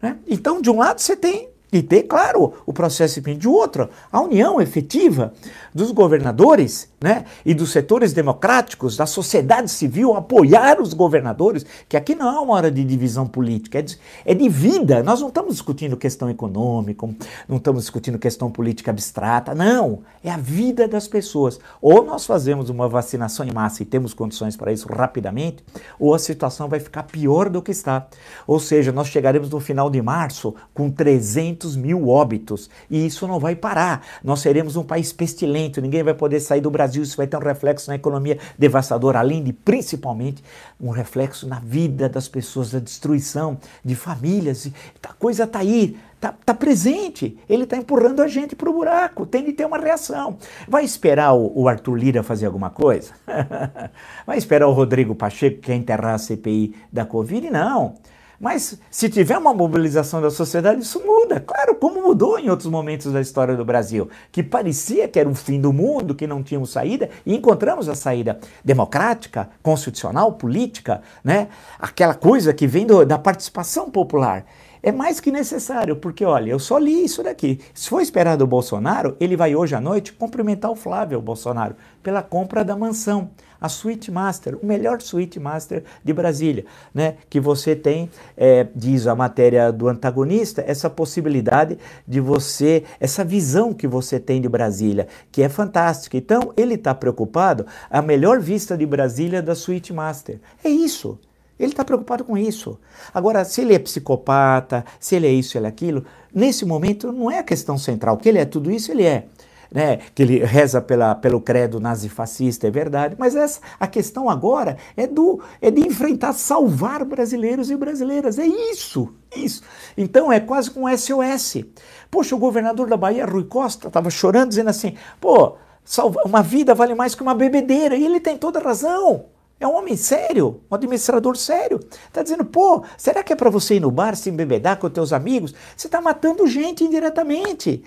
Né? 0.00 0.18
Então, 0.26 0.62
de 0.62 0.70
um 0.70 0.78
lado, 0.78 1.00
você 1.00 1.14
tem 1.14 1.50
e 1.72 1.82
ter, 1.82 2.04
claro, 2.04 2.54
o 2.64 2.72
processo 2.72 3.20
de 3.20 3.48
outro, 3.48 3.90
a 4.12 4.20
união 4.20 4.60
efetiva 4.60 5.32
dos 5.74 5.90
governadores 5.90 6.88
né, 7.00 7.24
e 7.44 7.52
dos 7.54 7.72
setores 7.72 8.12
democráticos, 8.12 8.96
da 8.96 9.04
sociedade 9.04 9.70
civil, 9.70 10.14
apoiar 10.14 10.80
os 10.80 10.94
governadores, 10.94 11.66
que 11.88 11.96
aqui 11.96 12.14
não 12.14 12.34
é 12.34 12.38
uma 12.38 12.54
hora 12.54 12.70
de 12.70 12.84
divisão 12.84 13.26
política, 13.26 13.80
é 13.80 13.82
de, 13.82 13.98
é 14.24 14.32
de 14.32 14.48
vida. 14.48 15.02
Nós 15.02 15.20
não 15.20 15.28
estamos 15.28 15.54
discutindo 15.54 15.96
questão 15.96 16.30
econômica, 16.30 17.08
não 17.48 17.56
estamos 17.56 17.82
discutindo 17.82 18.18
questão 18.18 18.50
política 18.50 18.92
abstrata, 18.92 19.54
não. 19.54 20.00
É 20.22 20.30
a 20.30 20.36
vida 20.36 20.86
das 20.86 21.08
pessoas. 21.08 21.58
Ou 21.82 22.04
nós 22.04 22.24
fazemos 22.26 22.70
uma 22.70 22.88
vacinação 22.88 23.44
em 23.44 23.52
massa 23.52 23.82
e 23.82 23.86
temos 23.86 24.14
condições 24.14 24.56
para 24.56 24.72
isso 24.72 24.88
rapidamente, 24.88 25.64
ou 25.98 26.14
a 26.14 26.18
situação 26.18 26.68
vai 26.68 26.78
ficar 26.78 27.02
pior 27.02 27.48
do 27.48 27.60
que 27.60 27.72
está. 27.72 28.06
Ou 28.46 28.60
seja, 28.60 28.92
nós 28.92 29.08
chegaremos 29.08 29.50
no 29.50 29.60
final 29.60 29.90
de 29.90 30.00
março 30.00 30.54
com 30.72 30.90
300 30.90 31.55
200 31.56 31.76
mil 31.76 32.08
óbitos. 32.08 32.68
E 32.90 33.06
isso 33.06 33.26
não 33.26 33.40
vai 33.40 33.56
parar. 33.56 34.06
Nós 34.22 34.40
seremos 34.40 34.76
um 34.76 34.84
país 34.84 35.12
pestilento, 35.12 35.80
ninguém 35.80 36.02
vai 36.02 36.14
poder 36.14 36.40
sair 36.40 36.60
do 36.60 36.70
Brasil. 36.70 37.02
Isso 37.02 37.16
vai 37.16 37.26
ter 37.26 37.36
um 37.36 37.40
reflexo 37.40 37.90
na 37.90 37.96
economia 37.96 38.38
devastador, 38.58 39.16
além 39.16 39.42
de, 39.42 39.52
principalmente, 39.52 40.42
um 40.80 40.90
reflexo 40.90 41.48
na 41.48 41.58
vida 41.58 42.08
das 42.08 42.28
pessoas, 42.28 42.70
da 42.70 42.78
destruição 42.78 43.58
de 43.84 43.94
famílias. 43.94 44.70
A 45.02 45.12
coisa 45.14 45.44
está 45.44 45.60
aí. 45.60 45.96
Está 46.16 46.32
tá 46.32 46.54
presente, 46.54 47.38
ele 47.46 47.64
está 47.64 47.76
empurrando 47.76 48.22
a 48.22 48.26
gente 48.26 48.56
para 48.56 48.70
o 48.70 48.72
buraco, 48.72 49.26
tem 49.26 49.44
de 49.44 49.52
ter 49.52 49.66
uma 49.66 49.76
reação. 49.76 50.38
Vai 50.66 50.82
esperar 50.82 51.34
o, 51.34 51.52
o 51.54 51.68
Arthur 51.68 51.94
Lira 51.94 52.22
fazer 52.22 52.46
alguma 52.46 52.70
coisa? 52.70 53.12
Vai 54.26 54.38
esperar 54.38 54.66
o 54.66 54.72
Rodrigo 54.72 55.14
Pacheco 55.14 55.56
que 55.56 55.66
quer 55.66 55.74
enterrar 55.74 56.14
a 56.14 56.18
CPI 56.18 56.74
da 56.90 57.04
Covid? 57.04 57.50
Não. 57.50 57.96
Mas 58.38 58.78
se 58.90 59.08
tiver 59.08 59.38
uma 59.38 59.54
mobilização 59.54 60.20
da 60.20 60.30
sociedade, 60.30 60.82
isso 60.82 61.00
muda. 61.04 61.40
Claro, 61.40 61.74
como 61.76 62.02
mudou 62.02 62.38
em 62.38 62.50
outros 62.50 62.70
momentos 62.70 63.12
da 63.12 63.20
história 63.20 63.56
do 63.56 63.64
Brasil, 63.64 64.08
que 64.30 64.42
parecia 64.42 65.08
que 65.08 65.18
era 65.18 65.28
o 65.28 65.34
fim 65.34 65.60
do 65.60 65.72
mundo, 65.72 66.14
que 66.14 66.26
não 66.26 66.42
tínhamos 66.42 66.70
saída, 66.70 67.08
e 67.24 67.34
encontramos 67.34 67.88
a 67.88 67.94
saída 67.94 68.38
democrática, 68.64 69.48
constitucional, 69.62 70.32
política, 70.32 71.02
né? 71.24 71.48
Aquela 71.78 72.14
coisa 72.14 72.52
que 72.52 72.66
vem 72.66 72.86
do, 72.86 73.04
da 73.04 73.18
participação 73.18 73.90
popular. 73.90 74.44
É 74.82 74.92
mais 74.92 75.18
que 75.18 75.32
necessário, 75.32 75.96
porque 75.96 76.24
olha, 76.24 76.50
eu 76.50 76.58
só 76.60 76.78
li 76.78 77.04
isso 77.04 77.22
daqui. 77.22 77.58
Se 77.74 77.88
for 77.88 78.00
esperado 78.00 78.44
o 78.44 78.46
Bolsonaro, 78.46 79.16
ele 79.18 79.36
vai 79.36 79.56
hoje 79.56 79.74
à 79.74 79.80
noite 79.80 80.12
cumprimentar 80.12 80.70
o 80.70 80.76
Flávio 80.76 81.20
Bolsonaro 81.20 81.74
pela 82.02 82.22
compra 82.22 82.64
da 82.64 82.76
mansão 82.76 83.30
a 83.60 83.68
Suite 83.68 84.10
Master, 84.10 84.58
o 84.62 84.66
melhor 84.66 85.00
Suite 85.00 85.38
Master 85.40 85.84
de 86.04 86.12
Brasília, 86.12 86.64
né? 86.94 87.16
Que 87.28 87.40
você 87.40 87.74
tem, 87.74 88.10
é, 88.36 88.66
diz 88.74 89.06
a 89.06 89.14
matéria 89.14 89.72
do 89.72 89.88
antagonista, 89.88 90.64
essa 90.66 90.88
possibilidade 90.88 91.78
de 92.06 92.20
você, 92.20 92.84
essa 93.00 93.24
visão 93.24 93.72
que 93.72 93.86
você 93.86 94.18
tem 94.20 94.40
de 94.40 94.48
Brasília, 94.48 95.08
que 95.30 95.42
é 95.42 95.48
fantástica. 95.48 96.16
Então, 96.16 96.52
ele 96.56 96.74
está 96.74 96.94
preocupado, 96.94 97.66
a 97.90 98.02
melhor 98.02 98.40
vista 98.40 98.76
de 98.76 98.86
Brasília 98.86 99.42
da 99.42 99.54
Suite 99.54 99.92
Master. 99.92 100.40
É 100.62 100.68
isso. 100.68 101.18
Ele 101.58 101.72
está 101.72 101.84
preocupado 101.84 102.22
com 102.22 102.36
isso. 102.36 102.78
Agora, 103.14 103.44
se 103.44 103.62
ele 103.62 103.74
é 103.74 103.78
psicopata, 103.78 104.84
se 105.00 105.16
ele 105.16 105.26
é 105.26 105.32
isso, 105.32 105.56
ele 105.56 105.64
é 105.64 105.68
aquilo, 105.68 106.04
nesse 106.34 106.66
momento 106.66 107.10
não 107.10 107.30
é 107.30 107.38
a 107.38 107.42
questão 107.42 107.78
central. 107.78 108.18
Que 108.18 108.28
ele 108.28 108.38
é 108.38 108.44
tudo 108.44 108.70
isso, 108.70 108.92
ele 108.92 109.04
é. 109.04 109.26
Né? 109.72 109.98
Que 110.14 110.22
ele 110.22 110.44
reza 110.44 110.80
pela, 110.80 111.14
pelo 111.14 111.40
credo 111.40 111.80
nazifascista, 111.80 112.66
é 112.66 112.70
verdade. 112.70 113.16
Mas 113.18 113.34
essa, 113.34 113.60
a 113.78 113.86
questão 113.86 114.30
agora 114.30 114.76
é, 114.96 115.06
do, 115.06 115.40
é 115.60 115.70
de 115.70 115.80
enfrentar, 115.86 116.32
salvar 116.32 117.04
brasileiros 117.04 117.70
e 117.70 117.76
brasileiras. 117.76 118.38
É 118.38 118.46
isso, 118.46 119.12
isso. 119.34 119.62
Então 119.96 120.32
é 120.32 120.40
quase 120.40 120.70
com 120.70 120.84
um 120.84 120.96
SOS. 120.96 121.64
Poxa, 122.10 122.34
o 122.34 122.38
governador 122.38 122.88
da 122.88 122.96
Bahia, 122.96 123.26
Rui 123.26 123.44
Costa, 123.44 123.88
estava 123.88 124.10
chorando, 124.10 124.50
dizendo 124.50 124.70
assim: 124.70 124.94
pô, 125.20 125.56
salva, 125.84 126.22
uma 126.24 126.42
vida 126.42 126.74
vale 126.74 126.94
mais 126.94 127.14
que 127.14 127.22
uma 127.22 127.34
bebedeira. 127.34 127.96
E 127.96 128.04
ele 128.04 128.20
tem 128.20 128.36
toda 128.36 128.60
razão. 128.60 129.26
É 129.58 129.66
um 129.66 129.74
homem 129.74 129.96
sério, 129.96 130.60
um 130.70 130.74
administrador 130.74 131.34
sério. 131.36 131.80
Está 132.06 132.22
dizendo, 132.22 132.44
pô, 132.44 132.84
será 132.96 133.22
que 133.22 133.32
é 133.32 133.36
para 133.36 133.48
você 133.48 133.76
ir 133.76 133.80
no 133.80 133.90
bar 133.90 134.14
se 134.14 134.28
embebedar 134.28 134.78
com 134.78 134.90
teus 134.90 135.12
amigos? 135.14 135.54
Você 135.74 135.86
está 135.86 136.00
matando 136.00 136.46
gente 136.46 136.84
indiretamente. 136.84 137.82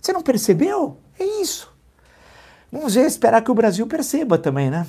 Você 0.00 0.12
não 0.12 0.22
percebeu? 0.22 0.98
É 1.18 1.24
isso. 1.40 1.72
Vamos 2.70 2.94
ver, 2.94 3.06
esperar 3.06 3.42
que 3.42 3.50
o 3.50 3.54
Brasil 3.54 3.86
perceba 3.86 4.38
também, 4.38 4.70
né? 4.70 4.86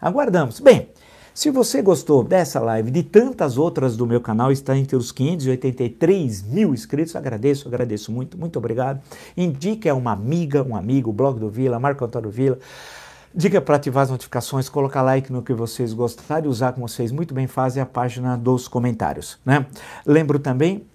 Aguardamos. 0.00 0.60
Bem, 0.60 0.88
se 1.34 1.50
você 1.50 1.82
gostou 1.82 2.24
dessa 2.24 2.60
live, 2.60 2.90
de 2.90 3.02
tantas 3.02 3.58
outras 3.58 3.94
do 3.94 4.06
meu 4.06 4.20
canal, 4.20 4.50
está 4.50 4.74
entre 4.74 4.96
os 4.96 5.12
583 5.12 6.42
mil 6.44 6.72
inscritos, 6.72 7.14
agradeço, 7.14 7.68
agradeço 7.68 8.10
muito, 8.10 8.38
muito 8.38 8.58
obrigado. 8.58 9.02
Indique 9.36 9.86
a 9.88 9.94
uma 9.94 10.12
amiga, 10.12 10.62
um 10.62 10.74
amigo, 10.74 11.10
o 11.10 11.12
blog 11.12 11.38
do 11.38 11.50
Vila, 11.50 11.78
Marco 11.78 12.04
Antônio 12.04 12.30
Vila. 12.30 12.58
Diga 13.34 13.60
para 13.60 13.76
ativar 13.76 14.04
as 14.04 14.10
notificações, 14.10 14.70
colocar 14.70 15.02
like 15.02 15.30
no 15.30 15.42
que 15.42 15.52
vocês 15.52 15.92
gostarem, 15.92 16.48
usar 16.48 16.72
como 16.72 16.88
vocês 16.88 17.12
muito 17.12 17.34
bem 17.34 17.46
fazem 17.46 17.82
a 17.82 17.86
página 17.86 18.34
dos 18.34 18.66
comentários. 18.66 19.38
Né? 19.44 19.66
Lembro 20.06 20.38
também 20.38 20.86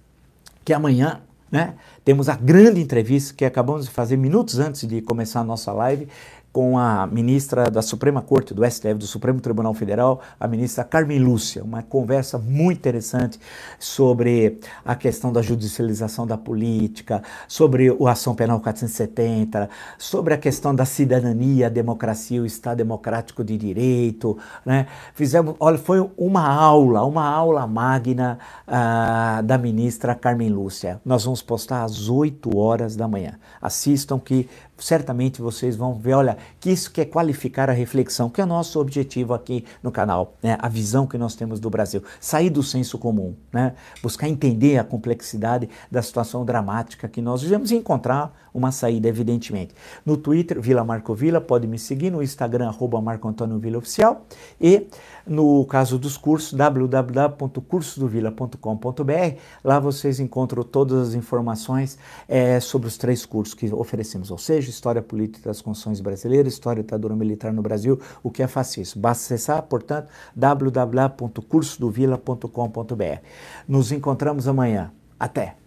que 0.64 0.72
amanhã 0.72 1.20
né, 1.52 1.74
temos 2.04 2.28
a 2.28 2.36
grande 2.36 2.80
entrevista 2.80 3.34
que 3.34 3.44
acabamos 3.44 3.84
de 3.84 3.90
fazer 3.90 4.16
minutos 4.16 4.58
antes 4.58 4.86
de 4.86 5.00
começar 5.02 5.40
a 5.40 5.44
nossa 5.44 5.72
live 5.72 6.08
com 6.52 6.76
a 6.76 7.06
ministra 7.06 7.70
da 7.70 7.80
Suprema 7.80 8.20
Corte, 8.20 8.52
do 8.52 8.68
STF, 8.68 8.94
do 8.94 9.06
Supremo 9.06 9.40
Tribunal 9.40 9.72
Federal, 9.72 10.20
a 10.38 10.46
ministra 10.46 10.84
Carmen 10.84 11.18
Lúcia. 11.18 11.64
Uma 11.64 11.82
conversa 11.82 12.38
muito 12.38 12.78
interessante 12.78 13.40
sobre 13.78 14.60
a 14.84 14.94
questão 14.94 15.32
da 15.32 15.40
judicialização 15.40 16.26
da 16.26 16.36
política, 16.36 17.22
sobre 17.48 17.90
o 17.90 18.06
Ação 18.06 18.34
Penal 18.34 18.60
470, 18.60 19.70
sobre 19.96 20.34
a 20.34 20.38
questão 20.38 20.74
da 20.74 20.84
cidadania, 20.84 21.66
a 21.66 21.70
democracia, 21.70 22.42
o 22.42 22.46
Estado 22.46 22.78
democrático 22.78 23.42
de 23.42 23.56
direito. 23.56 24.36
Né? 24.66 24.86
Fizemos, 25.14 25.54
olha, 25.58 25.78
foi 25.78 26.06
uma 26.18 26.46
aula, 26.46 27.02
uma 27.04 27.26
aula 27.26 27.66
magna 27.66 28.38
uh, 28.68 29.42
da 29.42 29.56
ministra 29.56 30.14
Carmen 30.14 30.50
Lúcia. 30.50 31.00
Nós 31.04 31.24
vamos 31.24 31.40
postar 31.40 31.84
às 31.84 32.10
8 32.10 32.56
horas 32.58 32.94
da 32.94 33.08
manhã. 33.08 33.38
Assistam 33.60 34.18
que 34.18 34.48
certamente 34.82 35.40
vocês 35.40 35.76
vão 35.76 35.94
ver, 35.94 36.14
olha, 36.14 36.36
que 36.60 36.70
isso 36.70 36.90
quer 36.90 37.06
qualificar 37.06 37.70
a 37.70 37.72
reflexão, 37.72 38.28
que 38.28 38.40
é 38.40 38.44
o 38.44 38.46
nosso 38.46 38.80
objetivo 38.80 39.34
aqui 39.34 39.64
no 39.82 39.90
canal, 39.90 40.34
né? 40.42 40.58
a 40.60 40.68
visão 40.68 41.06
que 41.06 41.16
nós 41.16 41.34
temos 41.34 41.58
do 41.60 41.70
Brasil, 41.70 42.02
sair 42.20 42.50
do 42.50 42.62
senso 42.62 42.98
comum, 42.98 43.34
né? 43.52 43.74
buscar 44.02 44.28
entender 44.28 44.78
a 44.78 44.84
complexidade 44.84 45.68
da 45.90 46.02
situação 46.02 46.44
dramática 46.44 47.08
que 47.08 47.22
nós 47.22 47.42
vivemos 47.42 47.70
e 47.70 47.76
encontrar 47.76 48.34
uma 48.52 48.72
saída, 48.72 49.08
evidentemente. 49.08 49.74
No 50.04 50.16
Twitter, 50.16 50.60
Vila 50.60 50.84
Marco 50.84 51.14
Vila, 51.14 51.40
pode 51.40 51.66
me 51.66 51.78
seguir, 51.78 52.10
no 52.10 52.22
Instagram, 52.22 52.68
arroba 52.68 53.00
Marco 53.00 53.26
Antônio 53.28 53.58
Vila 53.58 53.78
Oficial 53.78 54.26
e 54.60 54.86
no 55.26 55.64
caso 55.66 55.98
dos 55.98 56.16
cursos, 56.16 56.52
www.cursodovila.com.br, 56.52 59.36
lá 59.62 59.78
vocês 59.78 60.18
encontram 60.18 60.64
todas 60.64 61.08
as 61.08 61.14
informações 61.14 61.96
é, 62.28 62.58
sobre 62.58 62.88
os 62.88 62.96
três 62.96 63.24
cursos 63.24 63.54
que 63.54 63.72
oferecemos, 63.72 64.32
ou 64.32 64.38
seja, 64.38 64.71
História 64.72 65.02
Política 65.02 65.48
das 65.48 65.60
Constituições 65.60 66.00
Brasileiras, 66.00 66.52
História 66.52 66.82
da 66.82 66.86
Ditadura 66.86 67.14
Militar 67.14 67.52
no 67.52 67.62
Brasil, 67.62 68.00
o 68.22 68.30
que 68.30 68.42
é 68.42 68.48
fascismo. 68.48 69.00
Basta 69.00 69.24
acessar, 69.24 69.62
portanto, 69.62 70.08
www.cursodovila.com.br. 70.34 73.20
Nos 73.68 73.92
encontramos 73.92 74.48
amanhã. 74.48 74.90
Até! 75.18 75.61